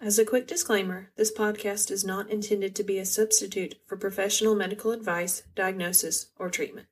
As 0.00 0.18
a 0.18 0.24
quick 0.24 0.46
disclaimer, 0.46 1.12
this 1.16 1.32
podcast 1.32 1.90
is 1.90 2.04
not 2.04 2.28
intended 2.28 2.74
to 2.74 2.82
be 2.82 2.98
a 2.98 3.06
substitute 3.06 3.76
for 3.86 3.96
professional 3.96 4.54
medical 4.54 4.90
advice, 4.90 5.44
diagnosis, 5.54 6.32
or 6.36 6.50
treatment. 6.50 6.88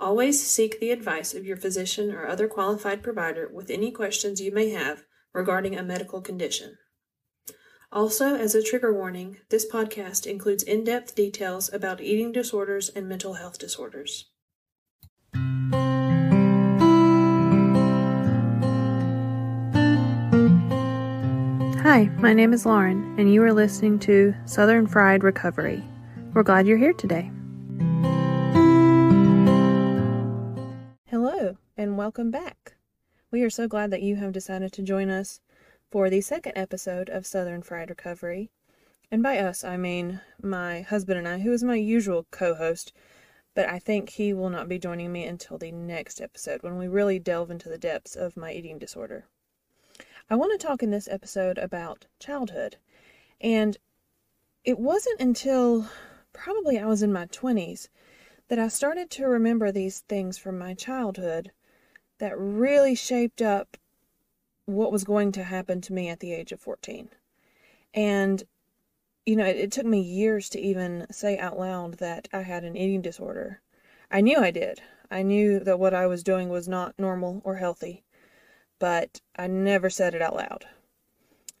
Always 0.00 0.44
seek 0.44 0.80
the 0.80 0.90
advice 0.90 1.32
of 1.32 1.46
your 1.46 1.56
physician 1.56 2.10
or 2.10 2.26
other 2.26 2.48
qualified 2.48 3.02
provider 3.02 3.48
with 3.48 3.70
any 3.70 3.92
questions 3.92 4.40
you 4.40 4.50
may 4.50 4.70
have 4.70 5.04
regarding 5.32 5.78
a 5.78 5.82
medical 5.82 6.20
condition. 6.20 6.76
Also, 7.92 8.34
as 8.34 8.54
a 8.54 8.62
trigger 8.62 8.92
warning, 8.92 9.38
this 9.50 9.70
podcast 9.70 10.26
includes 10.26 10.64
in 10.64 10.82
depth 10.82 11.14
details 11.14 11.72
about 11.72 12.00
eating 12.00 12.32
disorders 12.32 12.88
and 12.88 13.08
mental 13.08 13.34
health 13.34 13.58
disorders. 13.58 14.31
Hi, 21.82 22.04
my 22.18 22.32
name 22.32 22.52
is 22.52 22.64
Lauren, 22.64 23.12
and 23.18 23.34
you 23.34 23.42
are 23.42 23.52
listening 23.52 23.98
to 24.00 24.32
Southern 24.44 24.86
Fried 24.86 25.24
Recovery. 25.24 25.82
We're 26.32 26.44
glad 26.44 26.64
you're 26.64 26.78
here 26.78 26.92
today. 26.92 27.28
Hello, 31.08 31.56
and 31.76 31.98
welcome 31.98 32.30
back. 32.30 32.76
We 33.32 33.42
are 33.42 33.50
so 33.50 33.66
glad 33.66 33.90
that 33.90 34.02
you 34.02 34.14
have 34.14 34.30
decided 34.30 34.70
to 34.74 34.82
join 34.82 35.10
us 35.10 35.40
for 35.90 36.08
the 36.08 36.20
second 36.20 36.52
episode 36.54 37.10
of 37.10 37.26
Southern 37.26 37.62
Fried 37.62 37.90
Recovery. 37.90 38.52
And 39.10 39.20
by 39.20 39.38
us, 39.38 39.64
I 39.64 39.76
mean 39.76 40.20
my 40.40 40.82
husband 40.82 41.18
and 41.18 41.26
I, 41.26 41.40
who 41.40 41.52
is 41.52 41.64
my 41.64 41.74
usual 41.74 42.28
co 42.30 42.54
host, 42.54 42.92
but 43.56 43.68
I 43.68 43.80
think 43.80 44.10
he 44.10 44.32
will 44.32 44.50
not 44.50 44.68
be 44.68 44.78
joining 44.78 45.10
me 45.10 45.24
until 45.24 45.58
the 45.58 45.72
next 45.72 46.20
episode 46.20 46.62
when 46.62 46.78
we 46.78 46.86
really 46.86 47.18
delve 47.18 47.50
into 47.50 47.68
the 47.68 47.76
depths 47.76 48.14
of 48.14 48.36
my 48.36 48.52
eating 48.52 48.78
disorder. 48.78 49.24
I 50.30 50.36
want 50.36 50.58
to 50.58 50.66
talk 50.66 50.82
in 50.82 50.90
this 50.90 51.08
episode 51.08 51.58
about 51.58 52.06
childhood. 52.18 52.76
And 53.40 53.76
it 54.64 54.78
wasn't 54.78 55.20
until 55.20 55.88
probably 56.32 56.78
I 56.78 56.86
was 56.86 57.02
in 57.02 57.12
my 57.12 57.26
20s 57.26 57.88
that 58.48 58.58
I 58.58 58.68
started 58.68 59.10
to 59.10 59.26
remember 59.26 59.72
these 59.72 60.00
things 60.00 60.38
from 60.38 60.58
my 60.58 60.74
childhood 60.74 61.50
that 62.18 62.38
really 62.38 62.94
shaped 62.94 63.42
up 63.42 63.76
what 64.64 64.92
was 64.92 65.02
going 65.04 65.32
to 65.32 65.42
happen 65.42 65.80
to 65.80 65.92
me 65.92 66.08
at 66.08 66.20
the 66.20 66.32
age 66.32 66.52
of 66.52 66.60
14. 66.60 67.08
And, 67.92 68.44
you 69.26 69.34
know, 69.34 69.44
it, 69.44 69.56
it, 69.56 69.72
took 69.72 69.84
me 69.84 70.00
years 70.00 70.48
to 70.50 70.60
even 70.60 71.06
say 71.10 71.36
out 71.36 71.58
loud 71.58 71.94
that 71.94 72.28
I 72.32 72.42
had 72.42 72.62
an 72.62 72.76
eating 72.76 73.02
disorder. 73.02 73.60
I 74.10 74.20
knew 74.20 74.38
I 74.38 74.52
did. 74.52 74.80
I 75.10 75.22
knew 75.22 75.58
that 75.60 75.80
what 75.80 75.94
I 75.94 76.06
was 76.06 76.22
doing 76.22 76.48
was 76.48 76.68
not 76.68 76.94
normal 76.96 77.42
or 77.44 77.56
healthy 77.56 78.04
but 78.82 79.20
I 79.36 79.46
never 79.46 79.88
said 79.88 80.12
it 80.12 80.20
out 80.20 80.34
loud. 80.34 80.66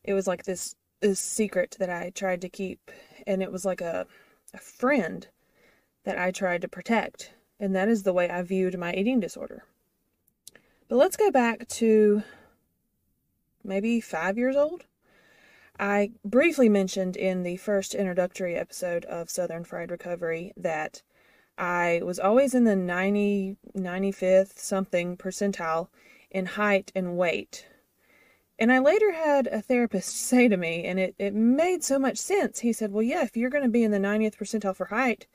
It 0.02 0.12
was 0.12 0.26
like 0.26 0.42
this 0.42 0.74
this 0.98 1.20
secret 1.20 1.76
that 1.78 1.88
I 1.88 2.10
tried 2.10 2.40
to 2.40 2.48
keep, 2.48 2.90
and 3.28 3.40
it 3.40 3.52
was 3.52 3.64
like 3.64 3.80
a 3.80 4.08
a 4.52 4.58
friend 4.58 5.28
that 6.02 6.18
I 6.18 6.32
tried 6.32 6.62
to 6.62 6.68
protect, 6.68 7.32
and 7.60 7.76
that 7.76 7.86
is 7.86 8.02
the 8.02 8.12
way 8.12 8.28
I 8.28 8.42
viewed 8.42 8.76
my 8.76 8.92
eating 8.92 9.20
disorder. 9.20 9.62
But 10.88 10.96
let's 10.96 11.16
go 11.16 11.30
back 11.30 11.68
to 11.68 12.24
maybe 13.62 14.00
five 14.00 14.36
years 14.36 14.56
old. 14.56 14.86
I 15.78 16.10
briefly 16.24 16.68
mentioned 16.68 17.16
in 17.16 17.44
the 17.44 17.56
first 17.56 17.94
introductory 17.94 18.56
episode 18.56 19.04
of 19.04 19.30
Southern 19.30 19.62
Fried 19.62 19.92
Recovery 19.92 20.52
that 20.56 21.02
I 21.56 22.00
was 22.02 22.18
always 22.18 22.52
in 22.52 22.64
the 22.64 22.74
90, 22.74 23.58
95th 23.76 24.58
something 24.58 25.16
percentile 25.16 25.86
in 26.32 26.46
height 26.46 26.90
and 26.94 27.16
weight. 27.16 27.66
And 28.58 28.72
I 28.72 28.78
later 28.78 29.12
had 29.12 29.46
a 29.46 29.62
therapist 29.62 30.16
say 30.26 30.48
to 30.48 30.56
me, 30.56 30.84
and 30.84 30.98
it, 30.98 31.14
it 31.18 31.34
made 31.34 31.84
so 31.84 31.98
much 31.98 32.18
sense. 32.18 32.60
He 32.60 32.72
said, 32.72 32.92
Well, 32.92 33.02
yeah, 33.02 33.22
if 33.22 33.36
you're 33.36 33.50
going 33.50 33.64
to 33.64 33.70
be 33.70 33.84
in 33.84 33.90
the 33.90 33.98
90th 33.98 34.36
percentile 34.36 34.76
for 34.76 34.86
height, 34.86 35.26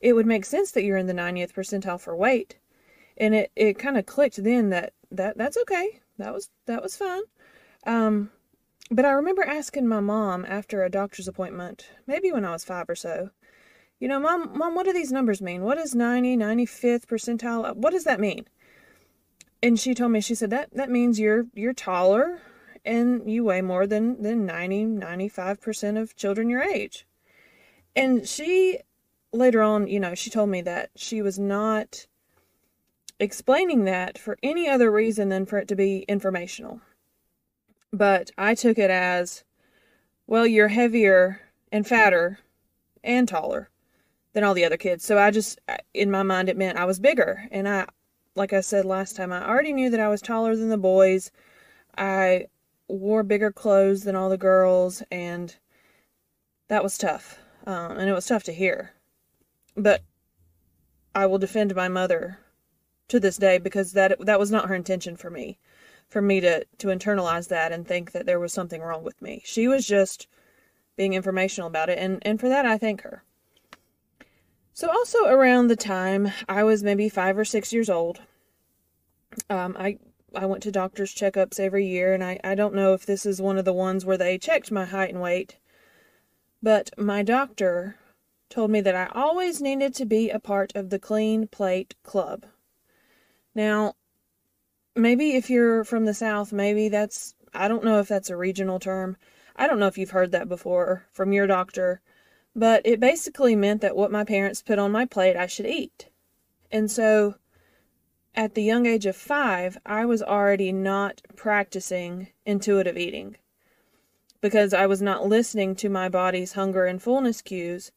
it 0.00 0.14
would 0.14 0.26
make 0.26 0.44
sense 0.44 0.70
that 0.72 0.84
you're 0.84 0.96
in 0.96 1.06
the 1.06 1.12
90th 1.12 1.52
percentile 1.52 2.00
for 2.00 2.16
weight. 2.16 2.58
And 3.16 3.34
it, 3.34 3.50
it 3.56 3.78
kind 3.78 3.96
of 3.96 4.06
clicked 4.06 4.42
then 4.42 4.70
that, 4.70 4.92
that 5.10 5.38
that's 5.38 5.56
okay. 5.56 6.00
That 6.18 6.32
was 6.32 6.50
that 6.66 6.82
was 6.82 6.96
fine. 6.96 7.22
Um, 7.86 8.30
but 8.90 9.04
I 9.04 9.10
remember 9.10 9.42
asking 9.42 9.88
my 9.88 10.00
mom 10.00 10.44
after 10.46 10.82
a 10.84 10.90
doctor's 10.90 11.28
appointment, 11.28 11.88
maybe 12.06 12.30
when 12.30 12.44
I 12.44 12.52
was 12.52 12.64
five 12.64 12.88
or 12.88 12.94
so, 12.94 13.30
you 13.98 14.08
know, 14.08 14.20
mom, 14.20 14.56
mom, 14.56 14.74
what 14.74 14.84
do 14.84 14.92
these 14.92 15.10
numbers 15.10 15.40
mean? 15.40 15.62
What 15.62 15.78
is 15.78 15.94
90, 15.94 16.36
95th 16.36 17.06
percentile? 17.06 17.74
What 17.74 17.92
does 17.92 18.04
that 18.04 18.20
mean? 18.20 18.46
And 19.62 19.78
she 19.78 19.94
told 19.94 20.12
me 20.12 20.20
she 20.20 20.34
said 20.34 20.50
that 20.50 20.68
that 20.74 20.90
means 20.90 21.18
you're 21.18 21.46
you're 21.54 21.72
taller 21.72 22.40
and 22.84 23.30
you 23.30 23.44
weigh 23.44 23.62
more 23.62 23.86
than 23.86 24.22
than 24.22 24.46
90 24.46 24.86
95% 24.86 26.00
of 26.00 26.16
children 26.16 26.48
your 26.48 26.62
age. 26.62 27.06
And 27.94 28.28
she 28.28 28.78
later 29.32 29.62
on 29.62 29.86
you 29.86 30.00
know 30.00 30.14
she 30.14 30.30
told 30.30 30.50
me 30.50 30.60
that 30.62 30.90
she 30.96 31.22
was 31.22 31.38
not 31.38 32.06
explaining 33.18 33.84
that 33.84 34.18
for 34.18 34.38
any 34.42 34.68
other 34.68 34.90
reason 34.90 35.30
than 35.30 35.46
for 35.46 35.58
it 35.58 35.68
to 35.68 35.76
be 35.76 36.04
informational. 36.08 36.80
But 37.92 38.30
i 38.36 38.54
took 38.54 38.78
it 38.78 38.90
as 38.90 39.44
well 40.26 40.46
you're 40.46 40.68
heavier 40.68 41.40
and 41.72 41.86
fatter 41.86 42.40
and 43.02 43.26
taller 43.26 43.70
than 44.32 44.44
all 44.44 44.54
the 44.54 44.64
other 44.64 44.76
kids. 44.76 45.04
So 45.04 45.18
i 45.18 45.30
just 45.30 45.58
in 45.94 46.10
my 46.10 46.22
mind 46.22 46.48
it 46.50 46.58
meant 46.58 46.78
i 46.78 46.84
was 46.84 47.00
bigger 47.00 47.48
and 47.50 47.66
i 47.66 47.86
like 48.36 48.52
I 48.52 48.60
said 48.60 48.84
last 48.84 49.16
time, 49.16 49.32
I 49.32 49.46
already 49.46 49.72
knew 49.72 49.90
that 49.90 50.00
I 50.00 50.08
was 50.08 50.20
taller 50.22 50.54
than 50.54 50.68
the 50.68 50.76
boys. 50.76 51.32
I 51.96 52.46
wore 52.86 53.22
bigger 53.22 53.50
clothes 53.50 54.04
than 54.04 54.14
all 54.14 54.28
the 54.28 54.36
girls, 54.36 55.02
and 55.10 55.56
that 56.68 56.82
was 56.82 56.98
tough. 56.98 57.38
Um, 57.66 57.92
and 57.92 58.08
it 58.08 58.12
was 58.12 58.26
tough 58.26 58.44
to 58.44 58.52
hear. 58.52 58.92
But 59.76 60.02
I 61.14 61.26
will 61.26 61.38
defend 61.38 61.74
my 61.74 61.88
mother 61.88 62.38
to 63.08 63.18
this 63.18 63.38
day 63.38 63.58
because 63.58 63.92
that 63.92 64.16
that 64.20 64.38
was 64.38 64.50
not 64.50 64.68
her 64.68 64.74
intention 64.74 65.16
for 65.16 65.30
me, 65.30 65.58
for 66.08 66.20
me 66.20 66.40
to 66.40 66.64
to 66.78 66.88
internalize 66.88 67.48
that 67.48 67.72
and 67.72 67.86
think 67.86 68.12
that 68.12 68.26
there 68.26 68.40
was 68.40 68.52
something 68.52 68.82
wrong 68.82 69.02
with 69.02 69.20
me. 69.22 69.42
She 69.44 69.66
was 69.66 69.86
just 69.86 70.28
being 70.96 71.14
informational 71.14 71.68
about 71.68 71.88
it, 71.88 71.98
and 71.98 72.18
and 72.22 72.38
for 72.38 72.48
that 72.48 72.66
I 72.66 72.76
thank 72.78 73.02
her. 73.02 73.24
So, 74.76 74.90
also 74.90 75.24
around 75.24 75.68
the 75.68 75.74
time 75.74 76.32
I 76.50 76.62
was 76.62 76.82
maybe 76.82 77.08
five 77.08 77.38
or 77.38 77.46
six 77.46 77.72
years 77.72 77.88
old, 77.88 78.20
um, 79.48 79.74
I 79.78 79.96
I 80.34 80.44
went 80.44 80.62
to 80.64 80.70
doctor's 80.70 81.14
checkups 81.14 81.58
every 81.58 81.86
year, 81.86 82.12
and 82.12 82.22
I, 82.22 82.38
I 82.44 82.54
don't 82.54 82.74
know 82.74 82.92
if 82.92 83.06
this 83.06 83.24
is 83.24 83.40
one 83.40 83.56
of 83.56 83.64
the 83.64 83.72
ones 83.72 84.04
where 84.04 84.18
they 84.18 84.36
checked 84.36 84.70
my 84.70 84.84
height 84.84 85.14
and 85.14 85.22
weight, 85.22 85.56
but 86.62 86.90
my 86.98 87.22
doctor 87.22 87.96
told 88.50 88.70
me 88.70 88.82
that 88.82 88.94
I 88.94 89.06
always 89.18 89.62
needed 89.62 89.94
to 89.94 90.04
be 90.04 90.28
a 90.28 90.38
part 90.38 90.76
of 90.76 90.90
the 90.90 90.98
Clean 90.98 91.48
Plate 91.48 91.94
Club. 92.02 92.44
Now, 93.54 93.94
maybe 94.94 95.36
if 95.36 95.48
you're 95.48 95.84
from 95.84 96.04
the 96.04 96.12
South, 96.12 96.52
maybe 96.52 96.90
that's, 96.90 97.34
I 97.54 97.66
don't 97.66 97.82
know 97.82 97.98
if 97.98 98.08
that's 98.08 98.28
a 98.28 98.36
regional 98.36 98.78
term. 98.78 99.16
I 99.56 99.68
don't 99.68 99.78
know 99.78 99.86
if 99.86 99.96
you've 99.96 100.10
heard 100.10 100.32
that 100.32 100.50
before 100.50 101.06
from 101.12 101.32
your 101.32 101.46
doctor 101.46 102.02
but 102.56 102.80
it 102.86 102.98
basically 102.98 103.54
meant 103.54 103.82
that 103.82 103.94
what 103.94 104.10
my 104.10 104.24
parents 104.24 104.62
put 104.62 104.78
on 104.78 104.90
my 104.90 105.04
plate 105.04 105.36
I 105.36 105.46
should 105.46 105.66
eat. 105.66 106.08
And 106.72 106.90
so 106.90 107.34
at 108.34 108.54
the 108.54 108.62
young 108.62 108.86
age 108.86 109.04
of 109.04 109.14
five, 109.14 109.76
I 109.84 110.06
was 110.06 110.22
already 110.22 110.72
not 110.72 111.20
practicing 111.36 112.28
intuitive 112.46 112.96
eating 112.96 113.36
because 114.40 114.72
I 114.72 114.86
was 114.86 115.02
not 115.02 115.26
listening 115.26 115.76
to 115.76 115.90
my 115.90 116.08
body's 116.08 116.54
hunger 116.54 116.86
and 116.86 117.02
fullness 117.02 117.42
cues, 117.42 117.92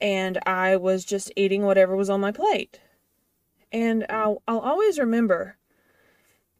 and 0.00 0.38
I 0.46 0.76
was 0.76 1.04
just 1.04 1.32
eating 1.36 1.62
whatever 1.62 1.94
was 1.94 2.10
on 2.10 2.20
my 2.20 2.32
plate. 2.32 2.80
And 3.70 4.04
I'll, 4.08 4.42
I'll 4.48 4.60
always 4.60 4.98
remember, 4.98 5.58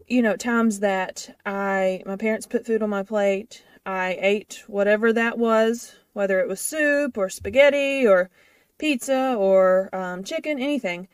you 0.07 0.23
know, 0.23 0.37
times 0.37 0.81
that 0.81 1.37
I, 1.45 2.03
my 2.07 2.17
parents 2.17 2.47
put 2.47 2.67
food 2.67 2.83
on 2.83 2.91
my 2.91 3.03
plate, 3.03 3.65
I 3.85 4.17
ate 4.21 4.63
whatever 4.67 5.13
that 5.13 5.39
was, 5.39 5.97
whether 6.13 6.41
it 6.41 6.49
was 6.49 6.61
soup 6.61 7.17
or 7.17 7.29
spaghetti 7.29 8.07
or 8.07 8.31
pizza 8.79 9.35
or 9.39 9.95
um, 9.95 10.25
chicken, 10.25 10.61
anything. 10.61 11.09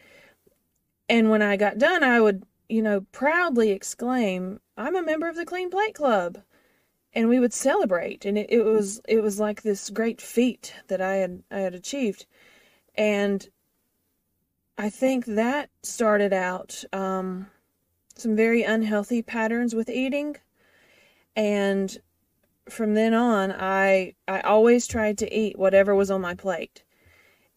And 1.09 1.31
when 1.31 1.43
I 1.43 1.57
got 1.57 1.79
done, 1.79 2.03
I 2.03 2.21
would, 2.21 2.45
you 2.69 2.83
know, 2.83 3.03
proudly 3.13 3.71
exclaim, 3.71 4.61
"I'm 4.77 4.97
a 4.97 5.03
member 5.03 5.29
of 5.29 5.37
the 5.37 5.47
Clean 5.47 5.71
Plate 5.71 5.95
Club," 5.95 6.39
and 7.13 7.29
we 7.29 7.39
would 7.41 7.53
celebrate. 7.55 8.25
And 8.25 8.37
it, 8.39 8.51
it 8.51 8.63
was 8.63 9.01
it 9.09 9.23
was 9.23 9.41
like 9.41 9.63
this 9.63 9.91
great 9.91 10.21
feat 10.21 10.75
that 10.89 11.01
I 11.01 11.17
had 11.17 11.43
I 11.51 11.61
had 11.61 11.75
achieved, 11.75 12.27
and 12.95 13.49
I 14.77 14.91
think 14.91 15.25
that 15.27 15.71
started 15.83 16.33
out 16.33 16.85
um, 16.93 17.49
some 18.17 18.37
very 18.37 18.63
unhealthy 18.63 19.23
patterns 19.23 19.75
with 19.75 19.91
eating, 19.91 20.37
and 21.35 21.99
from 22.71 22.95
then 22.95 23.15
on, 23.15 23.53
I 23.53 24.15
I 24.27 24.41
always 24.41 24.87
tried 24.87 25.19
to 25.19 25.35
eat 25.35 25.59
whatever 25.59 25.95
was 25.95 26.11
on 26.11 26.21
my 26.21 26.35
plate. 26.35 26.85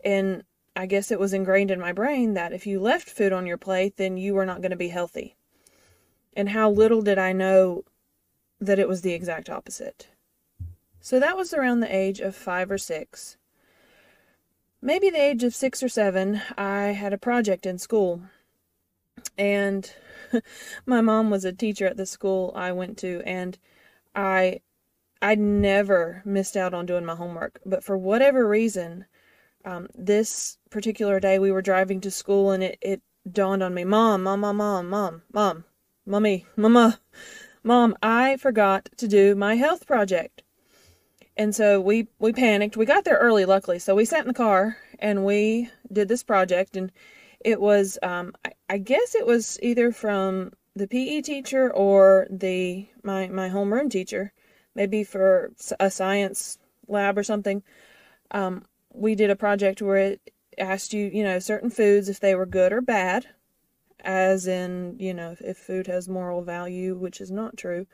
And 0.04 0.44
I 0.75 0.86
guess 0.86 1.12
it 1.12 1.19
was 1.19 1.34
ingrained 1.34 1.72
in 1.72 1.80
my 1.80 1.92
brain 1.92 2.34
that 2.34 2.54
if 2.54 2.66
you 2.66 2.80
left 2.80 3.10
food 3.10 3.34
on 3.34 3.46
your 3.46 3.58
plate, 3.58 3.98
then 3.98 4.18
you 4.18 4.34
were 4.34 4.46
not 4.46 4.62
going 4.62 4.72
to 4.72 4.78
be 4.78 4.90
healthy. 4.90 5.36
And 6.34 6.50
how 6.50 6.69
little 6.69 7.02
did 7.02 7.19
I 7.19 7.34
know 7.34 7.84
that 8.60 8.80
it 8.80 8.88
was 8.88 9.02
the 9.02 9.13
exact 9.13 9.50
opposite. 9.50 10.08
So 11.02 11.19
that 11.19 11.36
was 11.36 11.54
around 11.54 11.80
the 11.80 11.94
age 11.94 12.19
of 12.19 12.36
five 12.36 12.69
or 12.69 12.78
six. 12.78 13.38
Maybe 14.81 15.10
the 15.10 15.22
age 15.22 15.44
of 15.44 15.56
six 15.56 15.81
or 15.84 15.90
seven, 15.90 16.42
I 16.57 16.92
had 16.92 17.12
a 17.12 17.18
project 17.18 17.66
in 17.66 17.80
school. 17.80 18.22
And 19.38 19.92
my 20.86 21.02
mom 21.02 21.30
was 21.30 21.44
a 21.44 21.52
teacher 21.52 21.88
at 21.88 21.98
the 21.98 22.06
school 22.06 22.54
I 22.56 22.72
went 22.72 22.98
to, 23.00 23.22
and 23.25 23.57
I 24.16 24.62
I 25.21 25.35
never 25.35 26.21
missed 26.25 26.57
out 26.57 26.73
on 26.73 26.85
doing 26.85 27.06
my 27.06 27.15
homework. 27.15 27.59
But 27.65 27.83
for 27.83 27.97
whatever 27.97 28.47
reason, 28.47 29.06
um, 29.63 29.88
this 29.94 30.57
particular 30.69 31.19
day 31.19 31.38
we 31.39 31.51
were 31.51 31.62
driving 31.62 32.01
to 32.01 32.12
school 32.12 32.51
and 32.51 32.63
it, 32.63 32.77
it 32.81 33.01
dawned 33.31 33.62
on 33.62 33.73
me, 33.73 33.83
Mom, 33.83 34.23
Mom, 34.23 34.39
Mom, 34.39 34.57
Mom, 34.57 34.89
Mom, 34.89 35.21
Mom, 35.31 35.65
Mommy, 36.06 36.45
Mama, 36.56 37.00
Mom, 37.63 37.95
I 38.01 38.38
forgot 38.38 38.89
to 38.97 39.07
do 39.07 39.35
my 39.35 39.56
health 39.56 39.85
project. 39.85 40.41
And 41.38 41.56
so 41.56 41.79
we, 41.79 42.07
we 42.19 42.33
panicked. 42.33 42.75
We 42.75 42.85
got 42.85 43.03
there 43.03 43.18
early, 43.18 43.45
luckily. 43.45 43.79
So 43.79 43.95
we 43.95 44.06
sat 44.06 44.21
in 44.21 44.27
the 44.27 44.33
car 44.33 44.77
and 45.00 45.23
we 45.25 45.69
did 45.91 46.07
this 46.07 46.23
project. 46.23 46.75
And 46.75 46.91
it 47.39 47.62
was, 47.62 47.97
um, 48.03 48.33
I, 48.44 48.51
I 48.69 48.77
guess 48.79 49.15
it 49.15 49.25
was 49.25 49.59
either 49.62 49.91
from 49.91 50.53
the 50.75 50.88
PE 50.88 51.21
teacher 51.21 51.71
or 51.71 52.27
the 52.29 52.88
my, 53.03 53.27
my 53.27 53.50
homeroom 53.50 53.89
teacher, 53.89 54.33
maybe 54.75 55.03
for 55.03 55.51
a 55.79 55.91
science 55.91 56.57
lab 56.88 57.18
or 57.18 57.23
something. 57.23 57.63
Um, 58.31 58.65
we 58.94 59.15
did 59.15 59.29
a 59.29 59.35
project 59.35 59.81
where 59.81 59.97
it 59.97 60.31
asked 60.57 60.94
you, 60.94 61.09
you 61.13 61.23
know, 61.23 61.39
certain 61.39 61.69
foods 61.69 62.09
if 62.09 62.19
they 62.19 62.35
were 62.35 62.45
good 62.45 62.73
or 62.73 62.81
bad, 62.81 63.27
as 64.01 64.47
in, 64.47 64.97
you 65.00 65.13
know, 65.13 65.31
if, 65.31 65.41
if 65.41 65.57
food 65.57 65.88
has 65.88 66.09
moral 66.09 66.41
value, 66.44 66.95
which 66.95 67.21
is 67.21 67.31
not 67.31 67.57
true, 67.57 67.88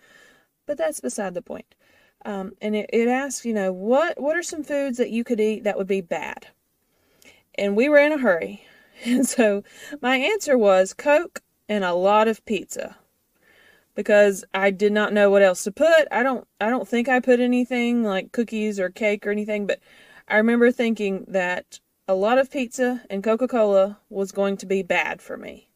but 0.65 0.77
that's 0.77 0.99
beside 0.99 1.33
the 1.33 1.41
point. 1.41 1.75
Um, 2.25 2.53
and 2.61 2.75
it, 2.75 2.89
it 2.91 3.07
asks, 3.07 3.45
you 3.45 3.53
know, 3.53 3.71
what 3.71 4.19
what 4.19 4.35
are 4.35 4.43
some 4.43 4.63
foods 4.63 4.97
that 4.97 5.11
you 5.11 5.23
could 5.23 5.39
eat 5.39 5.63
that 5.63 5.77
would 5.77 5.87
be 5.87 6.01
bad? 6.01 6.47
And 7.55 7.75
we 7.75 7.89
were 7.89 7.99
in 7.99 8.11
a 8.11 8.17
hurry, 8.17 8.65
and 9.05 9.27
so 9.27 9.63
my 10.01 10.17
answer 10.17 10.57
was 10.57 10.93
Coke 10.93 11.41
and 11.69 11.83
a 11.83 11.93
lot 11.93 12.27
of 12.27 12.43
pizza 12.45 12.97
because 13.97 14.45
I 14.53 14.69
did 14.69 14.93
not 14.93 15.11
know 15.11 15.31
what 15.31 15.41
else 15.41 15.63
to 15.63 15.71
put. 15.71 16.07
I 16.11 16.21
don't 16.21 16.47
I 16.61 16.69
don't 16.69 16.87
think 16.87 17.09
I 17.09 17.19
put 17.19 17.39
anything 17.39 18.03
like 18.03 18.31
cookies 18.31 18.79
or 18.79 18.91
cake 18.91 19.25
or 19.25 19.31
anything, 19.31 19.65
but 19.65 19.79
I 20.27 20.37
remember 20.37 20.71
thinking 20.71 21.25
that 21.27 21.79
a 22.07 22.13
lot 22.13 22.37
of 22.37 22.51
pizza 22.51 23.01
and 23.09 23.23
Coca-Cola 23.23 23.97
was 24.09 24.31
going 24.31 24.55
to 24.57 24.67
be 24.67 24.83
bad 24.83 25.19
for 25.19 25.35
me. 25.35 25.69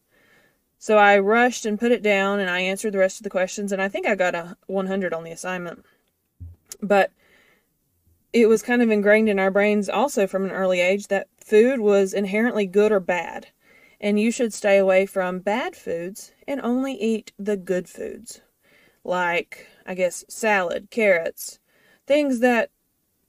So 0.78 0.98
I 1.00 1.18
rushed 1.18 1.66
and 1.66 1.80
put 1.80 1.92
it 1.92 2.04
down 2.04 2.40
and 2.40 2.50
I 2.50 2.60
answered 2.60 2.94
the 2.94 3.00
rest 3.00 3.18
of 3.18 3.24
the 3.24 3.30
questions 3.32 3.72
and 3.72 3.82
I 3.82 3.90
think 3.90 4.06
I 4.06 4.14
got 4.14 4.36
a 4.36 4.56
100 4.68 5.14
on 5.14 5.24
the 5.24 5.32
assignment. 5.32 5.84
But 6.80 7.12
it 8.34 8.48
was 8.48 8.62
kind 8.62 8.84
of 8.84 8.92
ingrained 8.92 9.30
in 9.30 9.40
our 9.40 9.52
brains 9.52 9.90
also 9.90 10.28
from 10.28 10.46
an 10.46 10.52
early 10.52 10.80
age 10.80 11.08
that 11.08 11.28
food 11.44 11.80
was 11.80 12.14
inherently 12.14 12.68
good 12.68 12.92
or 12.92 13.00
bad. 13.00 13.48
And 14.04 14.20
you 14.20 14.32
should 14.32 14.52
stay 14.52 14.80
away 14.80 15.06
from 15.06 15.40
bad 15.40 15.76
foods 15.76 16.34
and 16.48 16.60
only 16.62 16.94
eat 16.94 17.32
the 17.38 17.56
good 17.56 17.88
foods. 17.88 18.42
Like, 19.04 19.68
I 19.86 19.94
guess, 19.94 20.26
salad, 20.28 20.90
carrots, 20.90 21.60
things 22.08 22.40
that 22.40 22.72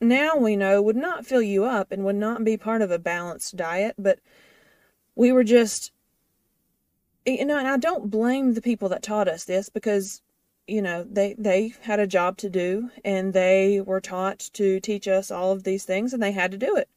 now 0.00 0.34
we 0.34 0.56
know 0.56 0.80
would 0.80 0.96
not 0.96 1.26
fill 1.26 1.42
you 1.42 1.64
up 1.64 1.92
and 1.92 2.04
would 2.04 2.16
not 2.16 2.42
be 2.42 2.56
part 2.56 2.80
of 2.80 2.90
a 2.90 2.98
balanced 2.98 3.54
diet, 3.54 3.94
but 3.98 4.19
we 5.14 5.30
were 5.30 5.44
just, 5.44 5.92
you 7.26 7.44
know, 7.44 7.58
and 7.58 7.69
I 7.69 7.76
don't 7.76 8.10
blame 8.10 8.54
the 8.54 8.62
people 8.62 8.88
that 8.88 9.02
taught 9.02 9.28
us 9.28 9.44
this 9.44 9.69
because, 9.69 10.22
you 10.66 10.80
know, 10.80 11.04
they, 11.04 11.34
they 11.38 11.74
had 11.82 12.00
a 12.00 12.06
job 12.06 12.38
to 12.38 12.48
do 12.48 12.90
and 13.04 13.34
they 13.34 13.82
were 13.82 14.00
taught 14.00 14.38
to 14.54 14.80
teach 14.80 15.06
us 15.06 15.30
all 15.30 15.52
of 15.52 15.64
these 15.64 15.84
things 15.84 16.14
and 16.14 16.22
they 16.22 16.32
had 16.32 16.50
to 16.52 16.58
do 16.58 16.76
it. 16.76 16.88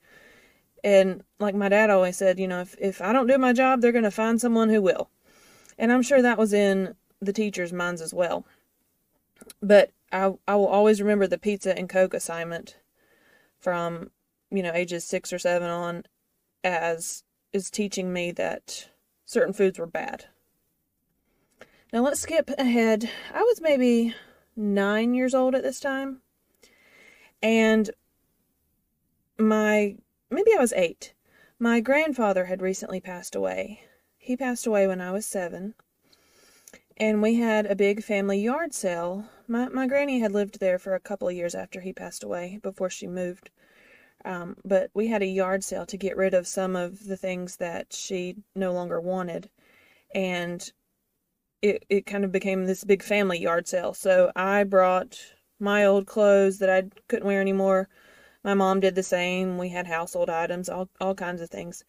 And 0.85 1.23
like 1.39 1.55
my 1.55 1.67
dad 1.67 1.89
always 1.89 2.15
said, 2.15 2.39
you 2.39 2.47
know, 2.47 2.61
if, 2.61 2.75
if 2.79 3.01
I 3.01 3.11
don't 3.11 3.25
do 3.25 3.39
my 3.39 3.53
job, 3.53 3.81
they're 3.81 3.91
going 3.91 4.03
to 4.03 4.11
find 4.11 4.39
someone 4.39 4.69
who 4.69 4.83
will. 4.83 5.09
And 5.79 5.91
I'm 5.91 6.03
sure 6.03 6.21
that 6.21 6.37
was 6.37 6.53
in 6.53 6.93
the 7.19 7.33
teachers' 7.33 7.73
minds 7.73 8.01
as 8.01 8.13
well. 8.13 8.45
But 9.63 9.89
I, 10.11 10.35
I 10.47 10.55
will 10.55 10.67
always 10.67 11.01
remember 11.01 11.25
the 11.25 11.39
pizza 11.39 11.75
and 11.75 11.89
Coke 11.89 12.13
assignment 12.13 12.77
from, 13.57 14.11
you 14.51 14.61
know, 14.61 14.71
ages 14.73 15.03
six 15.03 15.33
or 15.33 15.39
seven 15.39 15.71
on 15.71 16.03
as 16.63 17.23
is 17.51 17.71
teaching 17.71 18.13
me 18.13 18.31
that 18.33 18.89
certain 19.25 19.53
foods 19.53 19.79
were 19.79 19.87
bad. 19.87 20.25
Now 21.91 22.01
let's 22.01 22.21
skip 22.21 22.51
ahead. 22.59 23.09
I 23.33 23.41
was 23.41 23.59
maybe 23.59 24.13
nine 24.55 25.15
years 25.15 25.33
old 25.33 25.55
at 25.55 25.63
this 25.63 25.79
time. 25.79 26.21
And 27.41 27.89
my, 29.39 29.95
maybe 30.29 30.51
I 30.53 30.59
was 30.59 30.73
eight. 30.73 31.13
My 31.59 31.79
grandfather 31.79 32.45
had 32.45 32.61
recently 32.61 32.99
passed 32.99 33.35
away. 33.35 33.81
He 34.17 34.35
passed 34.35 34.65
away 34.65 34.87
when 34.87 35.01
I 35.01 35.11
was 35.11 35.25
seven. 35.25 35.75
And 36.97 37.21
we 37.21 37.35
had 37.35 37.65
a 37.65 37.75
big 37.75 38.03
family 38.03 38.39
yard 38.39 38.73
sale. 38.73 39.25
My, 39.47 39.67
my 39.69 39.85
granny 39.87 40.19
had 40.19 40.31
lived 40.31 40.59
there 40.59 40.79
for 40.79 40.95
a 40.95 40.99
couple 40.99 41.27
of 41.27 41.35
years 41.35 41.53
after 41.53 41.81
he 41.81 41.93
passed 41.93 42.23
away, 42.23 42.59
before 42.63 42.89
she 42.89 43.07
moved. 43.07 43.49
Um, 44.23 44.57
but 44.65 44.89
we 44.93 45.07
had 45.07 45.21
a 45.21 45.27
yard 45.27 45.63
sale 45.63 45.85
to 45.85 45.97
get 45.97 46.17
rid 46.17 46.33
of 46.33 46.47
some 46.47 46.75
of 46.75 47.05
the 47.05 47.17
things 47.17 47.57
that 47.57 47.93
she 47.93 48.37
no 48.55 48.73
longer 48.73 48.99
wanted. 48.99 49.49
And 50.13 50.71
it, 51.61 51.85
it 51.89 52.05
kind 52.05 52.23
of 52.23 52.31
became 52.31 52.65
this 52.65 52.83
big 52.83 53.03
family 53.03 53.39
yard 53.39 53.67
sale. 53.67 53.93
So 53.93 54.31
I 54.35 54.63
brought 54.63 55.19
my 55.59 55.85
old 55.85 56.07
clothes 56.07 56.59
that 56.59 56.69
I 56.69 56.83
couldn't 57.07 57.27
wear 57.27 57.41
anymore. 57.41 57.87
My 58.45 58.53
mom 58.53 58.79
did 58.79 58.93
the 58.93 59.01
same. 59.01 59.57
We 59.57 59.69
had 59.69 59.87
household 59.87 60.29
items, 60.29 60.69
all, 60.69 60.87
all 61.01 61.15
kinds 61.15 61.41
of 61.41 61.49
things. 61.49 61.83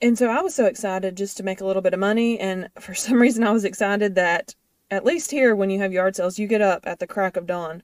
And 0.00 0.16
so 0.16 0.30
I 0.30 0.40
was 0.40 0.54
so 0.54 0.64
excited 0.64 1.14
just 1.14 1.36
to 1.36 1.42
make 1.42 1.60
a 1.60 1.66
little 1.66 1.82
bit 1.82 1.92
of 1.92 2.00
money. 2.00 2.40
And 2.40 2.70
for 2.80 2.94
some 3.06 3.20
reason, 3.20 3.44
I 3.44 3.50
was 3.50 3.66
excited 3.66 4.14
that 4.14 4.54
at 4.90 5.04
least 5.04 5.30
here, 5.30 5.54
when 5.54 5.68
you 5.68 5.78
have 5.80 5.92
yard 5.92 6.16
sales, 6.16 6.38
you 6.38 6.46
get 6.46 6.62
up 6.62 6.86
at 6.86 7.00
the 7.00 7.06
crack 7.06 7.36
of 7.36 7.46
dawn. 7.46 7.82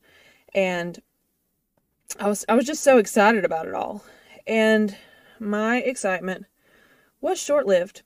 And 0.54 1.02
I 2.18 2.26
was 2.26 2.46
I 2.48 2.54
was 2.54 2.64
just 2.64 2.82
so 2.82 2.96
excited 2.96 3.44
about 3.44 3.68
it 3.68 3.74
all. 3.74 4.02
And 4.46 4.96
my 5.38 5.76
excitement 5.76 6.46
was 7.20 7.38
short-lived. 7.38 8.00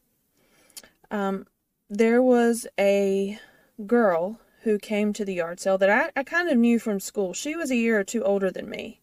Um, 1.08 1.46
there 1.88 2.20
was 2.20 2.66
a 2.80 3.38
girl 3.86 4.40
who 4.62 4.80
came 4.80 5.12
to 5.12 5.24
the 5.24 5.34
yard 5.34 5.60
sale 5.60 5.78
that 5.78 5.88
I, 5.88 6.10
I 6.18 6.24
kind 6.24 6.48
of 6.48 6.58
knew 6.58 6.80
from 6.80 6.98
school. 6.98 7.32
She 7.32 7.54
was 7.54 7.70
a 7.70 7.76
year 7.76 8.00
or 8.00 8.04
two 8.04 8.24
older 8.24 8.50
than 8.50 8.68
me. 8.68 9.02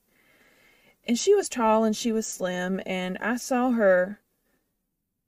And 1.06 1.20
she 1.20 1.36
was 1.36 1.50
tall 1.50 1.84
and 1.84 1.96
she 1.96 2.12
was 2.12 2.26
slim, 2.26 2.80
and 2.86 3.18
I 3.18 3.36
saw 3.36 3.72
her 3.72 4.20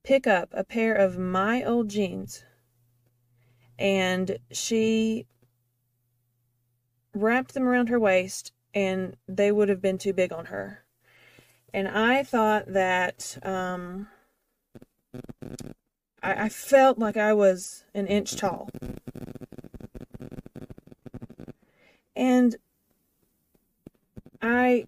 pick 0.03 0.25
up 0.27 0.49
a 0.53 0.63
pair 0.63 0.93
of 0.93 1.17
my 1.17 1.63
old 1.63 1.89
jeans. 1.89 2.45
And 3.77 4.37
she 4.51 5.25
wrapped 7.13 7.53
them 7.53 7.67
around 7.67 7.89
her 7.89 7.99
waist 7.99 8.53
and 8.73 9.15
they 9.27 9.51
would 9.51 9.69
have 9.69 9.81
been 9.81 9.97
too 9.97 10.13
big 10.13 10.31
on 10.31 10.45
her. 10.45 10.83
And 11.73 11.87
I 11.87 12.23
thought 12.23 12.71
that 12.73 13.37
um, 13.43 14.07
I, 16.21 16.45
I 16.45 16.49
felt 16.49 16.99
like 16.99 17.17
I 17.17 17.33
was 17.33 17.83
an 17.93 18.07
inch 18.07 18.35
tall. 18.35 18.69
And 22.15 22.55
I 24.41 24.87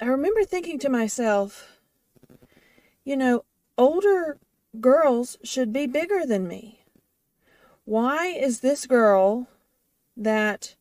I 0.00 0.06
remember 0.06 0.44
thinking 0.44 0.78
to 0.80 0.88
myself, 0.88 1.78
you 3.04 3.16
know, 3.16 3.44
older 3.76 4.38
girls 4.80 5.36
should 5.42 5.72
be 5.72 5.86
bigger 5.86 6.24
than 6.24 6.48
me. 6.48 6.84
Why 7.84 8.26
is 8.26 8.60
this 8.60 8.86
girl 8.86 9.48
that 10.16 10.76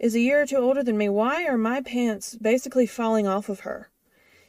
is 0.00 0.14
a 0.14 0.20
year 0.20 0.42
or 0.42 0.46
two 0.46 0.56
older 0.56 0.82
than 0.82 0.96
me. 0.96 1.08
Why 1.08 1.44
are 1.44 1.58
my 1.58 1.82
pants 1.82 2.34
basically 2.34 2.86
falling 2.86 3.28
off 3.28 3.48
of 3.48 3.60
her? 3.60 3.90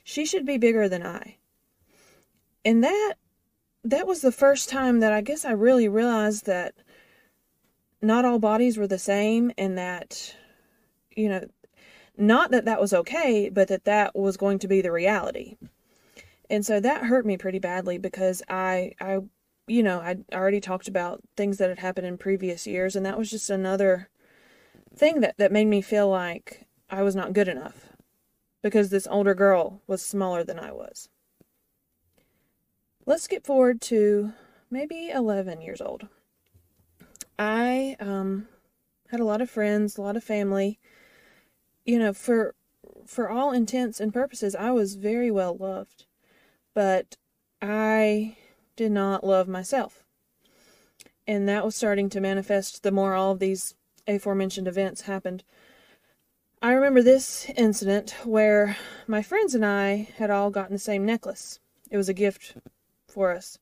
She 0.03 0.25
should 0.25 0.46
be 0.46 0.58
bigger 0.58 0.88
than 0.88 1.06
I. 1.06 1.36
And 2.63 2.84
that 2.84 3.15
that 3.84 4.08
was 4.08 4.22
the 4.22 4.32
first 4.32 4.70
time 4.70 5.00
that 5.00 5.12
I 5.12 5.22
guess 5.22 5.44
I 5.44 5.51
really 5.51 5.88
realized 5.88 6.46
that 6.46 6.75
not 8.01 8.25
all 8.25 8.39
bodies 8.39 8.77
were 8.77 8.88
the 8.88 9.00
same 9.00 9.51
and 9.58 9.77
that 9.77 10.36
you 11.15 11.27
know 11.27 11.48
not 12.22 12.51
that 12.51 12.66
that 12.66 12.80
was 12.80 12.94
okay, 12.94 13.50
but 13.50 13.68
that 13.68 13.86
that 13.86 14.16
was 14.16 14.38
going 14.38 14.60
to 14.60 14.68
be 14.68 14.82
the 14.82 14.92
reality. 14.92 15.58
And 16.50 16.66
so 16.66 16.80
that 16.80 17.06
hurt 17.06 17.25
me 17.25 17.38
pretty 17.38 17.60
badly 17.60 17.98
because 17.98 18.44
I 18.50 18.94
I 19.00 19.20
you 19.68 19.84
know, 19.84 20.00
I 20.00 20.18
already 20.34 20.60
talked 20.60 20.88
about 20.88 21.22
things 21.38 21.58
that 21.58 21.70
had 21.70 21.80
happened 21.80 22.08
in 22.08 22.18
previous 22.18 22.68
years 22.68 22.96
and 22.96 23.06
that 23.06 23.18
was 23.18 23.30
just 23.30 23.50
another 23.50 24.10
thing 24.96 25.22
that, 25.22 25.38
that 25.38 25.51
made 25.51 25.68
me 25.68 25.82
feel 25.82 26.10
like 26.10 26.68
I 26.90 27.04
was 27.04 27.16
not 27.16 27.34
good 27.34 27.48
enough 27.48 27.90
because 28.62 28.90
this 28.90 29.08
older 29.10 29.34
girl 29.34 29.82
was 29.88 30.01
smaller 30.01 30.44
than 30.44 30.60
I 30.60 30.72
was. 30.72 31.10
Let's 33.06 33.24
skip 33.24 33.46
forward 33.46 33.82
to 33.82 34.34
maybe 34.70 35.10
11 35.10 35.62
years 35.62 35.82
old. 35.82 36.08
I 37.40 37.96
um, 38.00 38.48
had 39.10 39.20
a 39.20 39.25
lot 39.25 39.42
of 39.42 39.50
friends, 39.50 39.98
a 39.98 40.01
lot 40.01 40.18
of 40.18 40.24
family, 40.24 40.80
you 41.86 42.00
know, 42.00 42.14
for 42.14 42.56
for 43.06 43.30
all 43.30 43.52
intents 43.52 44.00
and 44.00 44.14
purposes, 44.14 44.56
I 44.56 44.72
was 44.72 44.96
very 44.96 45.32
well 45.32 45.56
loved. 45.56 46.06
But 46.74 47.18
I 47.62 48.38
did 48.76 48.92
not 48.92 49.24
love 49.24 49.48
myself. 49.48 50.04
And 51.28 51.48
that 51.48 51.66
was 51.66 51.76
starting 51.76 52.10
to 52.10 52.22
manifest 52.22 52.84
the 52.84 52.92
more 52.92 53.14
all 53.14 53.32
of 53.32 53.40
these 53.40 53.76
aforementioned 54.08 54.68
events 54.68 55.02
happened. 55.02 55.44
I 56.62 56.74
remember 56.74 57.02
this 57.02 57.50
incident 57.56 58.16
where 58.24 58.78
my 59.08 59.22
friends 59.22 59.56
and 59.56 59.66
I 59.66 60.10
had 60.18 60.30
all 60.30 60.52
gotten 60.52 60.74
the 60.74 60.80
same 60.80 61.06
necklace. 61.06 61.60
It 61.90 61.98
was 61.98 62.10
a 62.10 62.14
gift 62.14 62.56
for 63.08 63.32
us. 63.32 63.58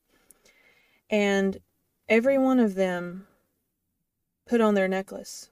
And 1.08 1.58
every 2.08 2.38
one 2.38 2.60
of 2.60 2.74
them 2.74 3.26
put 4.46 4.60
on 4.60 4.74
their 4.74 4.88
necklace. 4.88 5.50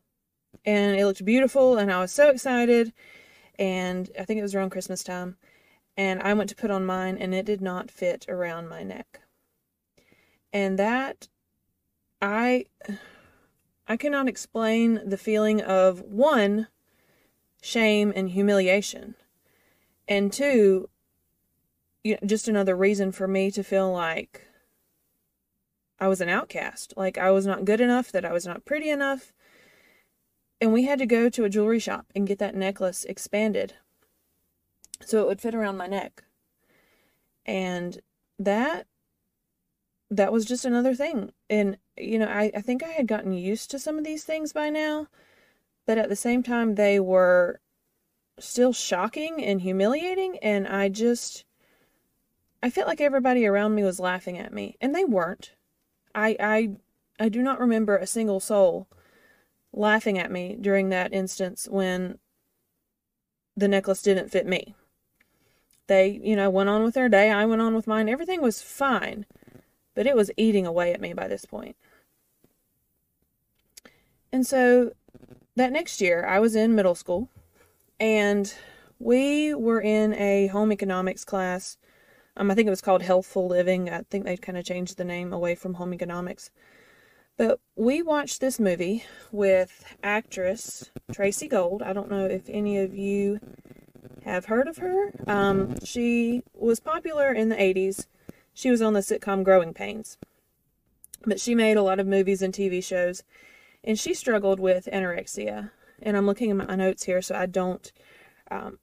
And 0.68 1.00
it 1.00 1.06
looked 1.06 1.24
beautiful, 1.24 1.78
and 1.78 1.90
I 1.90 1.98
was 1.98 2.12
so 2.12 2.28
excited. 2.28 2.92
And 3.58 4.10
I 4.18 4.24
think 4.24 4.38
it 4.38 4.42
was 4.42 4.54
around 4.54 4.70
Christmas 4.70 5.02
time. 5.02 5.36
And 5.96 6.20
I 6.22 6.34
went 6.34 6.50
to 6.50 6.56
put 6.56 6.70
on 6.70 6.84
mine, 6.84 7.16
and 7.18 7.34
it 7.34 7.46
did 7.46 7.62
not 7.62 7.90
fit 7.90 8.26
around 8.28 8.68
my 8.68 8.82
neck. 8.82 9.20
And 10.52 10.78
that, 10.78 11.28
I. 12.20 12.66
I 13.90 13.96
cannot 13.96 14.28
explain 14.28 15.00
the 15.02 15.16
feeling 15.16 15.62
of 15.62 16.02
one, 16.02 16.68
shame 17.62 18.12
and 18.14 18.28
humiliation, 18.28 19.14
and 20.06 20.30
two, 20.30 20.90
you 22.04 22.12
know, 22.12 22.26
just 22.26 22.48
another 22.48 22.76
reason 22.76 23.12
for 23.12 23.26
me 23.26 23.50
to 23.50 23.64
feel 23.64 23.90
like 23.90 24.42
I 25.98 26.06
was 26.06 26.20
an 26.20 26.28
outcast, 26.28 26.92
like 26.98 27.16
I 27.16 27.30
was 27.30 27.46
not 27.46 27.64
good 27.64 27.80
enough, 27.80 28.12
that 28.12 28.26
I 28.26 28.32
was 28.34 28.46
not 28.46 28.66
pretty 28.66 28.90
enough. 28.90 29.32
And 30.60 30.72
we 30.72 30.84
had 30.84 30.98
to 30.98 31.06
go 31.06 31.28
to 31.28 31.44
a 31.44 31.48
jewelry 31.48 31.78
shop 31.78 32.06
and 32.14 32.26
get 32.26 32.38
that 32.38 32.56
necklace 32.56 33.04
expanded 33.04 33.74
so 35.00 35.20
it 35.20 35.26
would 35.26 35.40
fit 35.40 35.54
around 35.54 35.76
my 35.76 35.86
neck. 35.86 36.24
And 37.46 38.00
that 38.38 38.86
that 40.10 40.32
was 40.32 40.44
just 40.44 40.64
another 40.64 40.94
thing. 40.94 41.32
And, 41.50 41.76
you 41.96 42.18
know, 42.18 42.28
I, 42.28 42.50
I 42.54 42.60
think 42.60 42.82
I 42.82 42.88
had 42.88 43.06
gotten 43.06 43.32
used 43.32 43.70
to 43.70 43.78
some 43.78 43.98
of 43.98 44.04
these 44.04 44.24
things 44.24 44.52
by 44.52 44.70
now, 44.70 45.08
but 45.86 45.98
at 45.98 46.08
the 46.08 46.16
same 46.16 46.42
time, 46.42 46.74
they 46.74 46.98
were 46.98 47.60
still 48.38 48.72
shocking 48.72 49.44
and 49.44 49.60
humiliating. 49.60 50.38
And 50.38 50.66
I 50.66 50.88
just, 50.88 51.44
I 52.62 52.70
felt 52.70 52.88
like 52.88 53.00
everybody 53.00 53.46
around 53.46 53.74
me 53.74 53.84
was 53.84 54.00
laughing 54.00 54.38
at 54.38 54.52
me, 54.52 54.76
and 54.80 54.94
they 54.94 55.04
weren't. 55.04 55.52
I, 56.14 56.36
I, 56.40 56.70
I 57.20 57.28
do 57.28 57.42
not 57.42 57.60
remember 57.60 57.96
a 57.96 58.06
single 58.06 58.40
soul 58.40 58.88
laughing 59.72 60.18
at 60.18 60.30
me 60.30 60.56
during 60.60 60.88
that 60.88 61.12
instance 61.12 61.68
when 61.70 62.18
the 63.56 63.68
necklace 63.68 64.02
didn't 64.02 64.30
fit 64.30 64.46
me. 64.46 64.74
They, 65.86 66.20
you 66.22 66.36
know, 66.36 66.50
went 66.50 66.68
on 66.68 66.84
with 66.84 66.94
their 66.94 67.08
day. 67.08 67.30
I 67.30 67.46
went 67.46 67.62
on 67.62 67.74
with 67.74 67.86
mine. 67.86 68.08
Everything 68.08 68.42
was 68.42 68.62
fine 68.62 69.26
but 69.98 70.06
it 70.06 70.14
was 70.14 70.30
eating 70.36 70.64
away 70.64 70.92
at 70.92 71.00
me 71.00 71.12
by 71.12 71.26
this 71.26 71.44
point. 71.44 71.74
And 74.30 74.46
so 74.46 74.92
that 75.56 75.72
next 75.72 76.00
year, 76.00 76.24
I 76.24 76.38
was 76.38 76.54
in 76.54 76.76
middle 76.76 76.94
school 76.94 77.28
and 77.98 78.54
we 79.00 79.52
were 79.54 79.80
in 79.80 80.14
a 80.14 80.46
home 80.46 80.70
economics 80.70 81.24
class. 81.24 81.78
Um, 82.36 82.48
I 82.48 82.54
think 82.54 82.68
it 82.68 82.70
was 82.70 82.80
called 82.80 83.02
Healthful 83.02 83.48
Living. 83.48 83.90
I 83.90 84.02
think 84.08 84.24
they 84.24 84.36
kind 84.36 84.56
of 84.56 84.64
changed 84.64 84.98
the 84.98 85.04
name 85.04 85.32
away 85.32 85.56
from 85.56 85.74
home 85.74 85.92
economics. 85.92 86.52
But 87.38 87.60
we 87.76 88.02
watched 88.02 88.40
this 88.42 88.60
movie 88.60 89.04
with 89.32 89.84
actress 90.02 90.90
Tracey 91.12 91.48
Gold. 91.48 91.82
I 91.82 91.94
don't 91.94 92.10
know 92.10 92.26
if 92.26 92.50
any 92.50 92.78
of 92.78 92.94
you 92.94 93.40
have 94.24 94.44
heard 94.44 94.68
of 94.68 94.76
her. 94.78 95.12
Um, 95.26 95.76
she 95.82 96.42
was 96.52 96.80
popular 96.80 97.32
in 97.32 97.48
the 97.48 97.56
80s 97.56 98.06
she 98.58 98.72
was 98.72 98.82
on 98.82 98.92
the 98.92 99.00
sitcom 99.00 99.44
Growing 99.44 99.72
Pains. 99.72 100.18
But 101.24 101.38
she 101.38 101.54
made 101.54 101.76
a 101.76 101.82
lot 101.82 102.00
of 102.00 102.08
movies 102.08 102.42
and 102.42 102.52
TV 102.52 102.82
shows, 102.82 103.22
and 103.84 103.96
she 103.96 104.14
struggled 104.14 104.58
with 104.58 104.88
anorexia. 104.92 105.70
And 106.02 106.16
I'm 106.16 106.26
looking 106.26 106.50
at 106.50 106.56
my 106.56 106.74
notes 106.74 107.04
here 107.04 107.22
so 107.22 107.36
I 107.36 107.46
don't 107.46 107.92
um, 108.50 108.80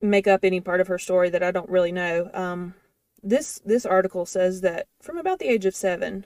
make 0.00 0.26
up 0.26 0.46
any 0.46 0.62
part 0.62 0.80
of 0.80 0.88
her 0.88 0.98
story 0.98 1.28
that 1.28 1.42
I 1.42 1.50
don't 1.50 1.68
really 1.68 1.92
know. 1.92 2.30
Um, 2.32 2.72
this 3.22 3.60
this 3.66 3.84
article 3.84 4.24
says 4.24 4.62
that 4.62 4.86
from 5.02 5.18
about 5.18 5.40
the 5.40 5.48
age 5.48 5.66
of 5.66 5.76
seven, 5.76 6.24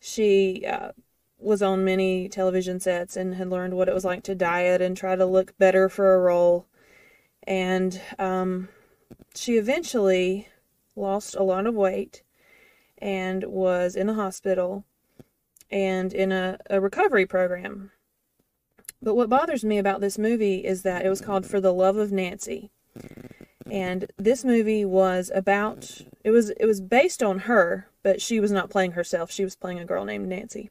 she 0.00 0.64
uh, 0.66 0.92
was 1.38 1.62
on 1.62 1.84
many 1.84 2.28
television 2.28 2.80
sets 2.80 3.16
and 3.16 3.34
had 3.34 3.50
learned 3.50 3.74
what 3.74 3.88
it 3.88 3.94
was 3.94 4.04
like 4.04 4.22
to 4.24 4.34
diet 4.34 4.80
and 4.80 4.96
try 4.96 5.16
to 5.16 5.26
look 5.26 5.56
better 5.58 5.88
for 5.88 6.14
a 6.14 6.20
role. 6.20 6.66
And 7.44 8.00
um, 8.18 8.68
she 9.34 9.56
eventually 9.56 10.48
lost 10.96 11.34
a 11.34 11.42
lot 11.42 11.66
of 11.66 11.74
weight 11.74 12.22
and 12.98 13.44
was 13.44 13.94
in 13.94 14.08
the 14.08 14.14
hospital 14.14 14.84
and 15.70 16.12
in 16.12 16.32
a, 16.32 16.58
a 16.68 16.80
recovery 16.80 17.26
program. 17.26 17.92
But 19.00 19.14
what 19.14 19.28
bothers 19.28 19.64
me 19.64 19.78
about 19.78 20.00
this 20.00 20.18
movie 20.18 20.64
is 20.64 20.82
that 20.82 21.06
it 21.06 21.08
was 21.08 21.20
called 21.20 21.46
For 21.46 21.60
the 21.60 21.72
Love 21.72 21.96
of 21.96 22.10
Nancy. 22.10 22.70
And 23.70 24.10
this 24.16 24.44
movie 24.44 24.84
was 24.84 25.30
about 25.34 26.02
it 26.24 26.30
was 26.30 26.50
it 26.50 26.66
was 26.66 26.80
based 26.80 27.22
on 27.22 27.40
her, 27.40 27.88
but 28.02 28.20
she 28.22 28.40
was 28.40 28.50
not 28.50 28.70
playing 28.70 28.92
herself. 28.92 29.30
She 29.30 29.44
was 29.44 29.56
playing 29.56 29.78
a 29.78 29.84
girl 29.84 30.04
named 30.04 30.28
Nancy. 30.28 30.70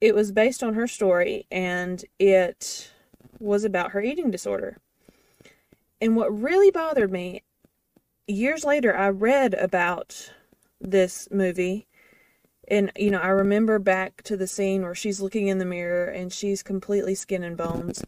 It 0.00 0.14
was 0.14 0.32
based 0.32 0.62
on 0.62 0.74
her 0.74 0.88
story 0.88 1.46
and 1.50 2.04
it 2.18 2.90
was 3.38 3.64
about 3.64 3.92
her 3.92 4.00
eating 4.00 4.30
disorder. 4.30 4.78
And 6.00 6.16
what 6.16 6.36
really 6.36 6.72
bothered 6.72 7.12
me 7.12 7.42
years 8.26 8.64
later, 8.64 8.96
I 8.96 9.08
read 9.08 9.54
about 9.54 10.32
this 10.80 11.28
movie. 11.30 11.86
And, 12.68 12.90
you 12.96 13.10
know, 13.10 13.20
I 13.20 13.28
remember 13.28 13.78
back 13.78 14.22
to 14.22 14.36
the 14.36 14.46
scene 14.46 14.82
where 14.82 14.94
she's 14.94 15.20
looking 15.20 15.48
in 15.48 15.58
the 15.58 15.64
mirror 15.64 16.06
and 16.06 16.32
she's 16.32 16.62
completely 16.62 17.14
skin 17.14 17.42
and 17.42 17.56
bones. 17.56 18.04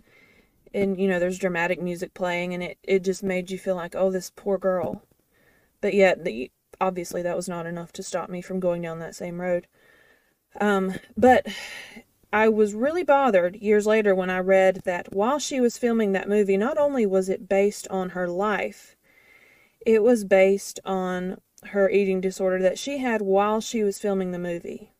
And, 0.74 0.98
you 1.00 1.08
know, 1.08 1.18
there's 1.18 1.38
dramatic 1.38 1.80
music 1.80 2.12
playing 2.12 2.52
and 2.52 2.62
it, 2.62 2.78
it 2.82 3.04
just 3.04 3.22
made 3.22 3.50
you 3.50 3.58
feel 3.58 3.76
like, 3.76 3.94
oh, 3.94 4.10
this 4.10 4.30
poor 4.34 4.58
girl. 4.58 5.02
But 5.80 5.94
yet, 5.94 6.24
the, 6.24 6.50
obviously, 6.80 7.22
that 7.22 7.36
was 7.36 7.48
not 7.48 7.64
enough 7.64 7.92
to 7.92 8.02
stop 8.02 8.28
me 8.28 8.42
from 8.42 8.58
going 8.58 8.82
down 8.82 8.98
that 8.98 9.14
same 9.14 9.40
road. 9.40 9.68
Um, 10.60 10.94
but 11.16 11.46
I 12.32 12.48
was 12.48 12.74
really 12.74 13.04
bothered 13.04 13.54
years 13.54 13.86
later 13.86 14.12
when 14.12 14.30
I 14.30 14.40
read 14.40 14.80
that 14.84 15.14
while 15.14 15.38
she 15.38 15.60
was 15.60 15.78
filming 15.78 16.10
that 16.12 16.28
movie, 16.28 16.56
not 16.56 16.76
only 16.76 17.06
was 17.06 17.28
it 17.28 17.48
based 17.48 17.86
on 17.88 18.10
her 18.10 18.26
life, 18.26 18.96
it 19.86 20.02
was 20.02 20.24
based 20.24 20.80
on 20.84 21.40
her 21.66 21.88
eating 21.88 22.20
disorder 22.20 22.60
that 22.60 22.78
she 22.78 22.98
had 22.98 23.22
while 23.22 23.60
she 23.60 23.84
was 23.84 24.00
filming 24.00 24.32
the 24.32 24.38
movie. 24.40 24.90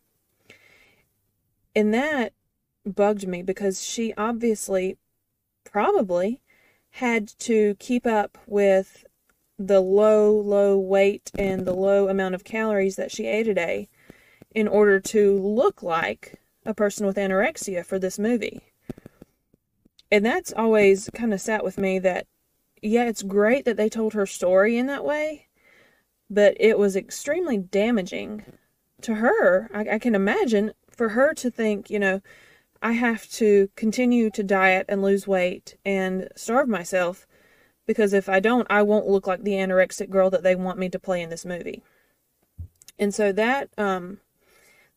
And 1.75 1.93
that 1.93 2.31
bugged 2.85 3.27
me 3.27 3.41
because 3.43 3.83
she 3.83 4.13
obviously, 4.15 4.97
probably, 5.75 6.39
had 6.91 7.27
to 7.37 7.75
keep 7.79 8.07
up 8.07 8.37
with 8.47 9.05
the 9.59 9.81
low, 9.81 10.31
low 10.31 10.79
weight 10.79 11.29
and 11.37 11.65
the 11.67 11.73
low 11.73 12.07
amount 12.07 12.33
of 12.33 12.45
calories 12.45 12.95
that 12.95 13.11
she 13.11 13.27
ate 13.27 13.49
a 13.49 13.53
day 13.53 13.89
in 14.51 14.69
order 14.69 15.01
to 15.01 15.37
look 15.37 15.83
like 15.83 16.35
a 16.65 16.73
person 16.73 17.05
with 17.05 17.17
anorexia 17.17 17.85
for 17.85 17.99
this 17.99 18.17
movie. 18.17 18.61
And 20.09 20.25
that's 20.25 20.53
always 20.53 21.09
kind 21.13 21.33
of 21.33 21.41
sat 21.41 21.61
with 21.61 21.77
me 21.77 21.99
that 21.99 22.25
yeah, 22.81 23.03
it's 23.03 23.21
great 23.21 23.65
that 23.65 23.75
they 23.75 23.89
told 23.89 24.13
her 24.13 24.25
story 24.25 24.77
in 24.77 24.85
that 24.85 25.03
way, 25.03 25.47
but 26.29 26.55
it 26.57 26.79
was 26.79 26.95
extremely 26.95 27.57
damaging 27.57 28.45
to 29.01 29.15
her. 29.15 29.69
I, 29.73 29.95
I 29.95 29.99
can 29.99 30.15
imagine 30.15 30.71
for 30.89 31.09
her 31.09 31.33
to 31.33 31.51
think, 31.51 31.89
you 31.89 31.99
know, 31.99 32.21
I 32.81 32.93
have 32.93 33.29
to 33.31 33.69
continue 33.75 34.29
to 34.31 34.43
diet 34.43 34.85
and 34.89 35.01
lose 35.01 35.27
weight 35.27 35.77
and 35.85 36.29
starve 36.35 36.67
myself 36.67 37.25
because 37.85 38.13
if 38.13 38.27
I 38.29 38.39
don't, 38.39 38.67
I 38.69 38.81
won't 38.81 39.07
look 39.07 39.27
like 39.27 39.43
the 39.43 39.53
anorexic 39.53 40.09
girl 40.09 40.29
that 40.29 40.43
they 40.43 40.55
want 40.55 40.79
me 40.79 40.89
to 40.89 40.99
play 40.99 41.21
in 41.21 41.29
this 41.29 41.45
movie. 41.45 41.83
And 42.97 43.13
so 43.13 43.31
that 43.31 43.69
um 43.77 44.19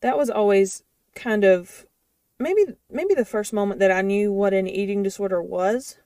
that 0.01 0.17
was 0.17 0.29
always 0.29 0.83
kind 1.15 1.43
of 1.43 1.85
maybe 2.37 2.65
maybe 2.89 3.13
the 3.13 3.25
first 3.25 3.53
moment 3.53 3.79
that 3.79 3.91
I 3.91 4.01
knew 4.01 4.31
what 4.31 4.53
an 4.53 4.67
eating 4.67 5.03
disorder 5.03 5.41
was 5.41 5.97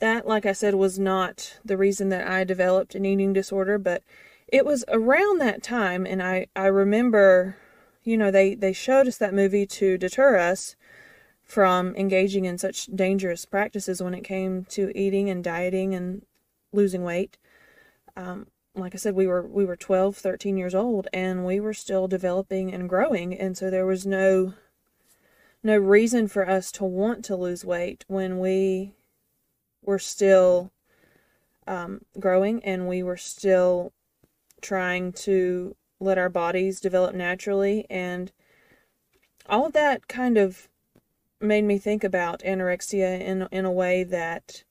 that, 0.00 0.26
like 0.26 0.44
I 0.44 0.52
said, 0.52 0.74
was 0.74 0.98
not 0.98 1.58
the 1.64 1.76
reason 1.76 2.08
that 2.10 2.26
I 2.26 2.44
developed 2.44 2.94
an 2.94 3.04
eating 3.04 3.32
disorder, 3.32 3.78
but 3.78 4.02
it 4.48 4.64
was 4.66 4.84
around 4.88 5.40
that 5.40 5.62
time, 5.62 6.04
and 6.06 6.22
I, 6.22 6.48
I 6.54 6.66
remember, 6.66 7.56
you 8.02 8.16
know, 8.16 8.30
they, 8.30 8.54
they 8.54 8.72
showed 8.72 9.06
us 9.08 9.16
that 9.18 9.34
movie 9.34 9.66
to 9.66 9.96
deter 9.96 10.38
us 10.38 10.76
from 11.44 11.94
engaging 11.96 12.44
in 12.44 12.58
such 12.58 12.86
dangerous 12.86 13.44
practices 13.44 14.02
when 14.02 14.14
it 14.14 14.24
came 14.24 14.64
to 14.64 14.90
eating 14.98 15.28
and 15.28 15.44
dieting 15.44 15.94
and 15.94 16.24
losing 16.72 17.04
weight. 17.04 17.38
Um, 18.16 18.46
like 18.74 18.94
I 18.94 18.98
said, 18.98 19.14
we 19.14 19.26
were 19.26 19.46
we 19.46 19.64
were 19.64 19.76
12, 19.76 20.16
13 20.16 20.56
years 20.56 20.74
old, 20.74 21.06
and 21.12 21.46
we 21.46 21.60
were 21.60 21.74
still 21.74 22.08
developing 22.08 22.72
and 22.72 22.88
growing, 22.88 23.38
and 23.38 23.56
so 23.56 23.70
there 23.70 23.86
was 23.86 24.04
no 24.06 24.54
no 25.62 25.78
reason 25.78 26.28
for 26.28 26.48
us 26.48 26.70
to 26.72 26.84
want 26.84 27.24
to 27.24 27.36
lose 27.36 27.64
weight 27.64 28.04
when 28.06 28.38
we 28.38 28.92
were 29.82 29.98
still 29.98 30.70
um, 31.66 32.02
growing 32.18 32.62
and 32.64 32.86
we 32.86 33.02
were 33.02 33.16
still 33.16 33.92
trying 34.60 35.12
to 35.12 35.74
let 36.00 36.18
our 36.18 36.28
bodies 36.28 36.80
develop 36.80 37.14
naturally. 37.14 37.86
And 37.88 38.30
all 39.46 39.66
of 39.66 39.72
that 39.72 40.06
kind 40.06 40.36
of 40.36 40.68
made 41.44 41.64
me 41.64 41.78
think 41.78 42.02
about 42.02 42.40
anorexia 42.40 43.20
in, 43.20 43.46
in 43.52 43.64
a 43.64 43.72
way 43.72 44.04
that 44.04 44.64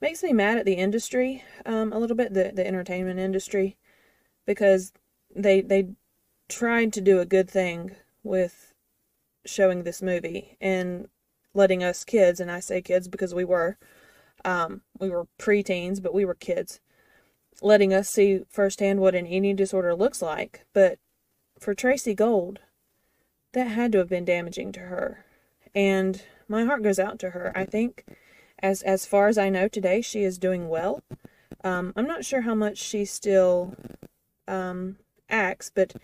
makes 0.00 0.22
me 0.22 0.32
mad 0.32 0.58
at 0.58 0.64
the 0.64 0.74
industry 0.74 1.42
um, 1.66 1.92
a 1.92 1.98
little 1.98 2.16
bit, 2.16 2.34
the, 2.34 2.52
the 2.54 2.66
entertainment 2.66 3.18
industry, 3.18 3.76
because 4.46 4.92
they, 5.34 5.60
they 5.60 5.88
tried 6.48 6.92
to 6.92 7.00
do 7.00 7.20
a 7.20 7.26
good 7.26 7.50
thing 7.50 7.94
with 8.22 8.74
showing 9.44 9.82
this 9.82 10.02
movie 10.02 10.56
and 10.60 11.08
letting 11.54 11.82
us 11.82 12.04
kids, 12.04 12.40
and 12.40 12.50
I 12.50 12.60
say 12.60 12.80
kids 12.80 13.08
because 13.08 13.34
we 13.34 13.44
were, 13.44 13.78
um, 14.44 14.82
we 14.98 15.10
were 15.10 15.26
preteens, 15.38 16.02
but 16.02 16.14
we 16.14 16.24
were 16.24 16.34
kids, 16.34 16.80
letting 17.60 17.92
us 17.92 18.08
see 18.08 18.40
firsthand 18.48 19.00
what 19.00 19.14
an 19.14 19.26
eating 19.26 19.56
disorder 19.56 19.94
looks 19.94 20.22
like. 20.22 20.66
But 20.72 20.98
for 21.58 21.74
Tracey 21.74 22.14
Gold, 22.14 22.60
that 23.52 23.68
had 23.68 23.92
to 23.92 23.98
have 23.98 24.08
been 24.08 24.24
damaging 24.24 24.72
to 24.72 24.80
her. 24.80 25.24
And 25.74 26.22
my 26.48 26.64
heart 26.64 26.82
goes 26.82 26.98
out 26.98 27.18
to 27.20 27.30
her. 27.30 27.52
I 27.54 27.64
think, 27.64 28.04
as 28.60 28.82
as 28.82 29.06
far 29.06 29.28
as 29.28 29.38
I 29.38 29.48
know 29.48 29.68
today, 29.68 30.00
she 30.00 30.22
is 30.22 30.38
doing 30.38 30.68
well. 30.68 31.02
Um, 31.64 31.92
I'm 31.96 32.06
not 32.06 32.24
sure 32.24 32.42
how 32.42 32.54
much 32.54 32.78
she 32.78 33.04
still 33.04 33.74
um, 34.46 34.96
acts, 35.28 35.70
but 35.74 35.94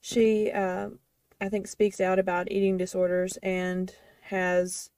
she, 0.00 0.50
uh, 0.50 0.90
I 1.40 1.48
think, 1.48 1.66
speaks 1.66 2.00
out 2.00 2.18
about 2.18 2.50
eating 2.50 2.76
disorders 2.76 3.38
and 3.42 3.94
has 4.22 4.90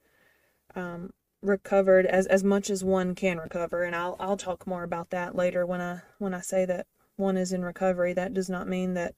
um, 0.74 1.12
recovered 1.42 2.06
as 2.06 2.26
as 2.26 2.42
much 2.42 2.68
as 2.68 2.82
one 2.82 3.14
can 3.14 3.38
recover 3.38 3.84
and 3.84 3.94
I'll 3.94 4.16
I'll 4.18 4.36
talk 4.36 4.66
more 4.66 4.82
about 4.82 5.10
that 5.10 5.36
later 5.36 5.64
when 5.64 5.80
I 5.80 6.00
when 6.18 6.34
I 6.34 6.40
say 6.40 6.64
that 6.64 6.86
one 7.16 7.36
is 7.36 7.52
in 7.52 7.64
recovery 7.64 8.12
that 8.14 8.34
does 8.34 8.50
not 8.50 8.66
mean 8.66 8.94
that 8.94 9.14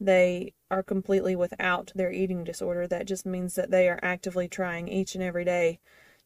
they 0.00 0.54
are 0.70 0.82
completely 0.82 1.36
without 1.36 1.92
their 1.94 2.10
eating 2.10 2.42
disorder 2.42 2.86
that 2.86 3.06
just 3.06 3.26
means 3.26 3.54
that 3.54 3.70
they 3.70 3.88
are 3.88 4.00
actively 4.02 4.48
trying 4.48 4.88
each 4.88 5.14
and 5.14 5.22
every 5.22 5.44
day 5.44 5.78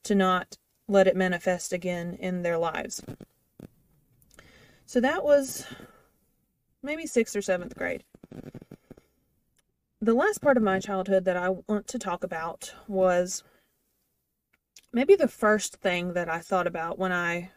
to 0.04 0.14
not 0.14 0.56
let 0.86 1.06
it 1.06 1.16
manifest 1.16 1.72
again 1.72 2.14
in 2.20 2.42
their 2.42 2.58
lives. 2.58 3.02
So 4.86 5.00
that 5.00 5.24
was 5.24 5.66
maybe 6.82 7.04
6th 7.04 7.34
or 7.34 7.40
7th 7.40 7.74
grade. 7.76 8.04
The 10.00 10.14
last 10.14 10.42
part 10.42 10.58
of 10.58 10.62
my 10.62 10.78
childhood 10.78 11.24
that 11.24 11.36
I 11.36 11.48
want 11.48 11.88
to 11.88 11.98
talk 11.98 12.22
about 12.22 12.74
was 12.86 13.42
maybe 14.92 15.16
the 15.16 15.28
first 15.28 15.76
thing 15.76 16.12
that 16.12 16.28
I 16.28 16.40
thought 16.40 16.66
about 16.66 16.98
when 16.98 17.10
I 17.10 17.50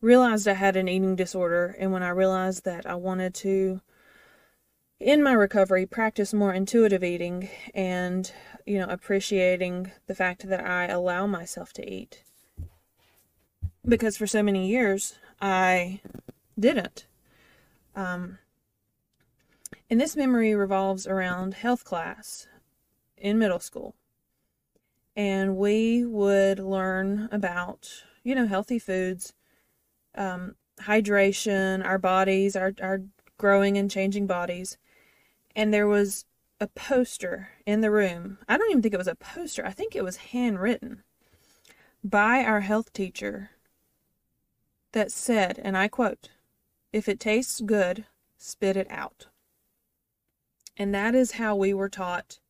realized 0.00 0.48
I 0.48 0.54
had 0.54 0.76
an 0.76 0.88
eating 0.88 1.14
disorder 1.14 1.76
and 1.78 1.92
when 1.92 2.02
I 2.02 2.08
realized 2.08 2.64
that 2.64 2.86
I 2.86 2.94
wanted 2.94 3.34
to 3.34 3.82
in 5.00 5.22
my 5.22 5.32
recovery 5.32 5.86
practice 5.86 6.34
more 6.34 6.52
intuitive 6.52 7.02
eating 7.02 7.48
and 7.74 8.32
you 8.66 8.78
know 8.78 8.86
appreciating 8.88 9.90
the 10.06 10.14
fact 10.14 10.48
that 10.48 10.64
I 10.64 10.86
allow 10.86 11.26
myself 11.26 11.72
to 11.74 11.90
eat. 11.90 12.22
Because 13.86 14.16
for 14.16 14.26
so 14.26 14.42
many 14.42 14.68
years 14.68 15.18
I 15.40 16.00
didn't. 16.58 17.06
Um, 17.96 18.38
and 19.88 20.00
this 20.00 20.14
memory 20.14 20.54
revolves 20.54 21.06
around 21.06 21.54
health 21.54 21.84
class 21.84 22.46
in 23.16 23.38
middle 23.38 23.58
school. 23.58 23.94
And 25.16 25.56
we 25.56 26.04
would 26.04 26.60
learn 26.60 27.28
about, 27.32 28.04
you 28.22 28.34
know, 28.34 28.46
healthy 28.46 28.78
foods, 28.78 29.32
um, 30.14 30.54
hydration, 30.82 31.84
our 31.84 31.98
bodies, 31.98 32.54
our, 32.54 32.72
our 32.80 33.02
growing 33.36 33.76
and 33.76 33.90
changing 33.90 34.26
bodies. 34.26 34.78
And 35.54 35.72
there 35.72 35.86
was 35.86 36.24
a 36.60 36.66
poster 36.66 37.50
in 37.66 37.80
the 37.80 37.90
room. 37.90 38.38
I 38.48 38.56
don't 38.56 38.70
even 38.70 38.82
think 38.82 38.94
it 38.94 38.98
was 38.98 39.06
a 39.06 39.14
poster, 39.14 39.64
I 39.64 39.72
think 39.72 39.96
it 39.96 40.04
was 40.04 40.16
handwritten 40.16 41.02
by 42.02 42.44
our 42.44 42.60
health 42.60 42.92
teacher 42.92 43.50
that 44.92 45.12
said, 45.12 45.60
and 45.62 45.76
I 45.76 45.88
quote, 45.88 46.30
if 46.92 47.08
it 47.08 47.20
tastes 47.20 47.60
good, 47.60 48.04
spit 48.36 48.76
it 48.76 48.90
out. 48.90 49.26
And 50.76 50.94
that 50.94 51.14
is 51.14 51.32
how 51.32 51.54
we 51.54 51.74
were 51.74 51.88
taught 51.88 52.40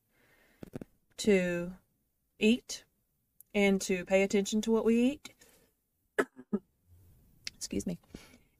to 1.18 1.72
eat 2.38 2.84
and 3.54 3.80
to 3.82 4.04
pay 4.04 4.22
attention 4.22 4.60
to 4.62 4.70
what 4.70 4.84
we 4.84 5.12
eat. 5.12 5.34
Excuse 7.56 7.86
me. 7.86 7.98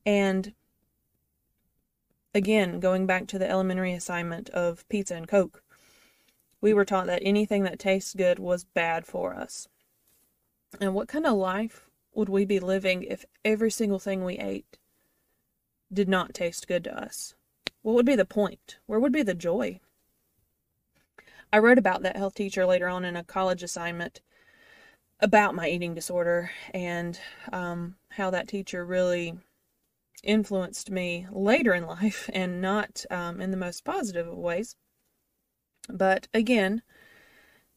And 0.05 0.53
again, 2.35 2.81
going 2.81 3.07
back 3.07 3.27
to 3.29 3.39
the 3.39 3.49
elementary 3.49 3.93
assignment 3.93 4.51
of 4.51 4.89
pizza 4.89 5.15
and 5.15 5.29
Coke, 5.29 5.63
we 6.61 6.75
were 6.75 6.85
taught 6.85 7.07
that 7.07 7.23
anything 7.25 7.63
that 7.65 7.79
tastes 7.79 8.15
good 8.15 8.39
was 8.39 8.65
bad 8.65 9.07
for 9.07 9.35
us. 9.35 9.69
And 10.81 10.95
what 10.95 11.09
kind 11.09 11.27
of 11.27 11.37
life 11.37 11.89
would 12.15 12.29
we 12.29 12.45
be 12.45 12.61
living 12.61 13.03
if 13.03 13.25
every 13.45 13.71
single 13.71 13.99
thing 13.99 14.25
we 14.25 14.39
ate 14.39 14.79
did 15.93 16.09
not 16.09 16.35
taste 16.35 16.69
good 16.69 16.85
to 16.85 17.03
us? 17.03 17.35
What 17.83 17.95
would 17.95 18.07
be 18.07 18.17
the 18.17 18.25
point? 18.25 18.79
Where 18.87 19.01
would 19.01 19.13
be 19.13 19.23
the 19.23 19.35
joy? 19.35 19.81
I 21.53 21.59
wrote 21.59 21.79
about 21.79 22.03
that 22.03 22.17
health 22.17 22.35
teacher 22.35 22.65
later 22.65 22.89
on 22.89 23.05
in 23.05 23.17
a 23.17 23.25
college 23.25 23.63
assignment 23.63 24.21
about 25.19 25.55
my 25.55 25.69
eating 25.69 25.95
disorder 25.95 26.51
and 26.73 27.19
um, 27.53 27.97
how 28.11 28.31
that 28.31 28.49
teacher 28.49 28.85
really 28.85 29.37
influenced 30.23 30.91
me 30.91 31.27
later 31.31 31.75
in 31.75 31.87
life 31.87 32.29
and 32.35 32.61
not 32.61 33.05
um, 33.11 33.41
in 33.41 33.51
the 33.51 33.57
most 33.57 33.85
positive 33.85 34.27
of 34.27 34.37
ways. 34.37 34.77
But 35.89 36.29
again, 36.33 36.83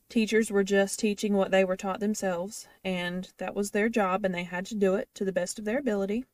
teachers 0.09 0.51
were 0.51 0.63
just 0.63 0.99
teaching 0.99 1.33
what 1.33 1.51
they 1.51 1.63
were 1.63 1.77
taught 1.77 1.99
themselves, 1.99 2.67
and 2.83 3.31
that 3.37 3.55
was 3.55 3.71
their 3.71 3.89
job, 3.89 4.23
and 4.25 4.33
they 4.33 4.43
had 4.43 4.65
to 4.67 4.75
do 4.75 4.95
it 4.95 5.09
to 5.15 5.25
the 5.25 5.31
best 5.31 5.57
of 5.57 5.65
their 5.65 5.79
ability. 5.79 6.25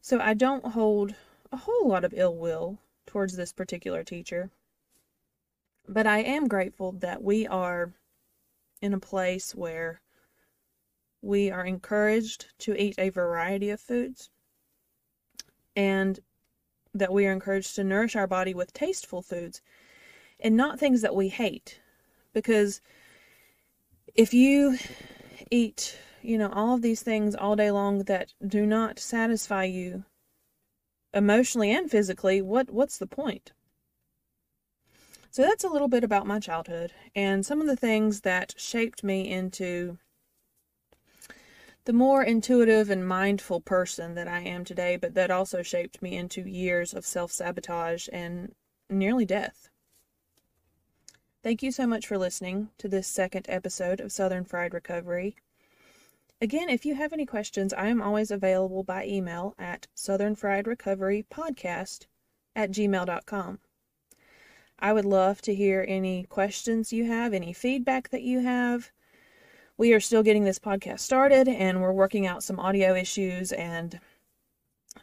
So 0.00 0.20
I 0.20 0.34
don't 0.34 0.72
hold 0.72 1.14
a 1.50 1.56
whole 1.56 1.88
lot 1.88 2.04
of 2.04 2.14
ill 2.14 2.36
will 2.36 2.78
towards 3.06 3.36
this 3.36 3.52
particular 3.52 4.04
teacher. 4.04 4.50
But 5.88 6.06
I 6.06 6.18
am 6.18 6.48
grateful 6.48 6.92
that 6.92 7.22
we 7.22 7.46
are 7.46 7.92
in 8.80 8.92
a 8.92 9.00
place 9.00 9.54
where 9.54 10.00
we 11.22 11.50
are 11.50 11.64
encouraged 11.64 12.46
to 12.58 12.80
eat 12.80 12.94
a 12.98 13.08
variety 13.08 13.70
of 13.70 13.80
foods 13.80 14.30
and 15.76 16.20
that 16.92 17.12
we 17.12 17.26
are 17.26 17.32
encouraged 17.32 17.74
to 17.74 17.84
nourish 17.84 18.14
our 18.14 18.26
body 18.26 18.54
with 18.54 18.72
tasteful 18.72 19.22
foods 19.22 19.60
and 20.40 20.56
not 20.56 20.78
things 20.78 21.02
that 21.02 21.14
we 21.14 21.28
hate. 21.28 21.80
Because 22.32 22.80
if 24.14 24.32
you 24.32 24.78
eat, 25.50 25.98
you 26.22 26.38
know, 26.38 26.50
all 26.52 26.74
of 26.74 26.82
these 26.82 27.02
things 27.02 27.34
all 27.34 27.56
day 27.56 27.70
long 27.70 28.04
that 28.04 28.32
do 28.46 28.64
not 28.64 28.98
satisfy 28.98 29.64
you 29.64 30.04
emotionally 31.12 31.72
and 31.72 31.90
physically, 31.90 32.40
what 32.40 32.70
what's 32.70 32.98
the 32.98 33.06
point? 33.06 33.52
So 35.30 35.42
that's 35.42 35.64
a 35.64 35.68
little 35.68 35.88
bit 35.88 36.04
about 36.04 36.28
my 36.28 36.38
childhood 36.38 36.92
and 37.16 37.44
some 37.44 37.60
of 37.60 37.66
the 37.66 37.76
things 37.76 38.20
that 38.20 38.54
shaped 38.56 39.02
me 39.02 39.28
into 39.28 39.98
the 41.84 41.92
more 41.92 42.22
intuitive 42.22 42.88
and 42.88 43.06
mindful 43.06 43.60
person 43.60 44.14
that 44.14 44.26
I 44.26 44.40
am 44.40 44.64
today, 44.64 44.96
but 44.96 45.14
that 45.14 45.30
also 45.30 45.62
shaped 45.62 46.00
me 46.00 46.16
into 46.16 46.48
years 46.48 46.94
of 46.94 47.04
self 47.04 47.30
sabotage 47.30 48.08
and 48.12 48.54
nearly 48.88 49.24
death. 49.24 49.68
Thank 51.42 51.62
you 51.62 51.70
so 51.70 51.86
much 51.86 52.06
for 52.06 52.16
listening 52.16 52.70
to 52.78 52.88
this 52.88 53.06
second 53.06 53.46
episode 53.50 54.00
of 54.00 54.12
Southern 54.12 54.44
Fried 54.44 54.72
Recovery. 54.72 55.36
Again, 56.40 56.70
if 56.70 56.86
you 56.86 56.94
have 56.94 57.12
any 57.12 57.26
questions, 57.26 57.74
I 57.74 57.88
am 57.88 58.00
always 58.00 58.30
available 58.30 58.82
by 58.82 59.06
email 59.06 59.54
at 59.58 59.86
southernfriedrecoverypodcast 59.94 62.06
at 62.56 62.70
gmail.com. 62.70 63.58
I 64.78 64.92
would 64.92 65.04
love 65.04 65.42
to 65.42 65.54
hear 65.54 65.84
any 65.86 66.24
questions 66.24 66.92
you 66.92 67.04
have, 67.04 67.32
any 67.32 67.52
feedback 67.52 68.08
that 68.08 68.22
you 68.22 68.40
have. 68.40 68.90
We 69.76 69.92
are 69.92 70.00
still 70.00 70.22
getting 70.22 70.44
this 70.44 70.60
podcast 70.60 71.00
started 71.00 71.48
and 71.48 71.82
we're 71.82 71.90
working 71.90 72.28
out 72.28 72.44
some 72.44 72.60
audio 72.60 72.94
issues 72.94 73.50
and 73.50 73.98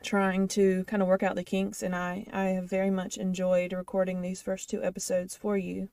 trying 0.01 0.47
to 0.49 0.85
kind 0.85 1.01
of 1.01 1.09
work 1.09 1.23
out 1.23 1.35
the 1.35 1.43
kinks 1.43 1.83
and 1.83 1.93
I 1.93 2.25
I 2.31 2.45
have 2.45 2.69
very 2.69 2.89
much 2.89 3.17
enjoyed 3.17 3.73
recording 3.73 4.21
these 4.21 4.41
first 4.41 4.69
two 4.69 4.81
episodes 4.81 5.35
for 5.35 5.57
you. 5.57 5.89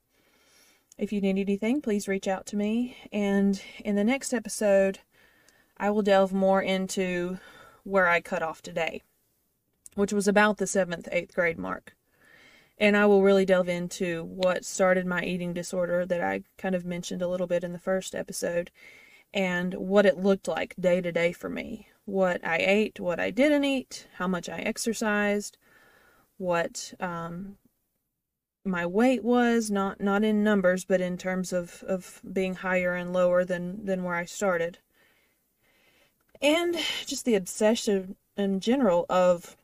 If 0.97 1.13
you 1.13 1.21
need 1.21 1.41
anything, 1.41 1.81
please 1.83 2.07
reach 2.07 2.29
out 2.29 2.47
to 2.47 2.57
me 2.57 2.97
and 3.13 3.61
in 3.85 3.97
the 3.97 4.05
next 4.05 4.33
episode 4.33 5.01
I 5.77 5.91
will 5.91 6.03
delve 6.03 6.33
more 6.33 6.63
into 6.63 7.39
where 7.83 8.07
I 8.07 8.21
cut 8.21 8.45
off 8.45 8.63
today, 8.63 9.03
which 9.97 10.13
was 10.13 10.29
about 10.29 10.59
the 10.59 10.67
7th 10.67 11.13
8th 11.13 11.35
grade 11.35 11.59
mark 11.59 11.97
And 12.81 12.97
I 12.97 13.07
will 13.07 13.23
really 13.23 13.45
delve 13.45 13.69
into 13.69 14.25
what 14.25 14.65
started 14.65 15.05
my 15.05 15.23
eating 15.23 15.53
disorder 15.53 16.07
that 16.07 16.21
I 16.21 16.43
kind 16.57 16.75
of 16.75 16.85
mentioned 16.85 17.23
a 17.23 17.29
little 17.29 17.49
bit 17.49 17.65
in 17.65 17.73
the 17.73 17.79
first 17.79 18.15
episode 18.15 18.71
and 19.35 19.75
what 19.75 20.07
it 20.07 20.19
looked 20.19 20.49
like 20.49 20.75
day 20.79 21.01
to 21.01 21.13
day 21.13 21.33
for 21.33 21.49
me. 21.49 21.89
What 22.05 22.45
I 22.45 22.59
ate, 22.59 23.01
what 23.01 23.21
I 23.21 23.31
didn't 23.31 23.65
eat, 23.65 24.07
how 24.15 24.27
much 24.27 24.49
I 24.49 24.61
exercised, 24.61 25.59
what 26.39 26.95
um, 27.01 27.57
my 28.65 28.87
weight 28.87 29.23
was, 29.23 29.71
not 29.71 30.01
not 30.01 30.25
in 30.25 30.43
numbers, 30.43 30.85
but 30.87 31.01
in 31.03 31.19
terms 31.19 31.53
of, 31.53 31.83
of 31.87 32.23
being 32.33 32.55
higher 32.55 32.95
and 32.95 33.13
lower 33.13 33.45
than, 33.45 33.85
than 33.85 34.05
where 34.05 34.15
I 34.15 34.25
started. 34.25 34.79
And 36.41 36.77
just 37.05 37.25
the 37.25 37.35
obsession 37.35 38.17
in 38.37 38.61
general 38.61 39.05
of 39.11 39.57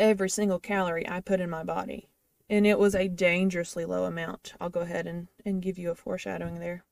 every 0.00 0.30
single 0.30 0.58
calorie 0.58 1.08
I 1.08 1.20
put 1.20 1.40
in 1.40 1.50
my 1.50 1.64
body. 1.64 2.08
And 2.48 2.66
it 2.66 2.78
was 2.78 2.94
a 2.94 3.08
dangerously 3.08 3.84
low 3.84 4.04
amount. 4.04 4.54
I'll 4.60 4.68
go 4.68 4.80
ahead 4.80 5.06
and, 5.06 5.28
and 5.44 5.62
give 5.62 5.78
you 5.78 5.90
a 5.90 5.94
foreshadowing 5.94 6.60
there. 6.60 6.84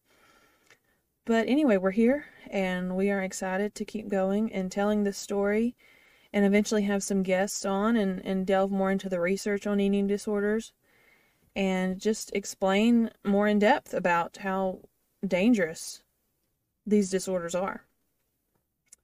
But 1.25 1.47
anyway, 1.47 1.77
we're 1.77 1.93
here 1.93 2.27
and 2.51 2.97
we 2.97 3.11
are 3.11 3.23
excited 3.23 3.75
to 3.75 3.85
keep 3.85 4.09
going 4.09 4.53
and 4.53 4.73
telling 4.73 5.05
this 5.05 5.19
story 5.19 5.77
and 6.33 6.45
eventually 6.45 6.83
have 6.83 7.03
some 7.03 7.23
guests 7.23 7.65
on 7.65 7.97
and, 7.97 8.25
and 8.25 8.47
delve 8.47 8.73
more 8.73 8.91
into 8.91 9.09
the 9.09 9.21
research 9.21 9.67
on 9.67 9.79
eating 9.79 10.07
disorders 10.07 10.73
and 11.55 12.01
just 12.01 12.35
explain 12.35 13.11
more 13.25 13.47
in 13.47 13.59
depth 13.59 13.93
about 13.93 14.38
how 14.38 14.81
dangerous 15.27 16.03
these 16.87 17.11
disorders 17.11 17.55
are. 17.55 17.85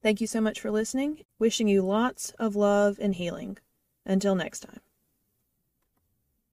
Thank 0.02 0.20
you 0.20 0.26
so 0.26 0.40
much 0.40 0.60
for 0.60 0.70
listening. 0.70 1.24
Wishing 1.38 1.68
you 1.68 1.82
lots 1.82 2.32
of 2.38 2.56
love 2.56 2.98
and 3.00 3.14
healing. 3.14 3.58
Until 4.08 4.34
next 4.34 4.60
time. 4.60 4.87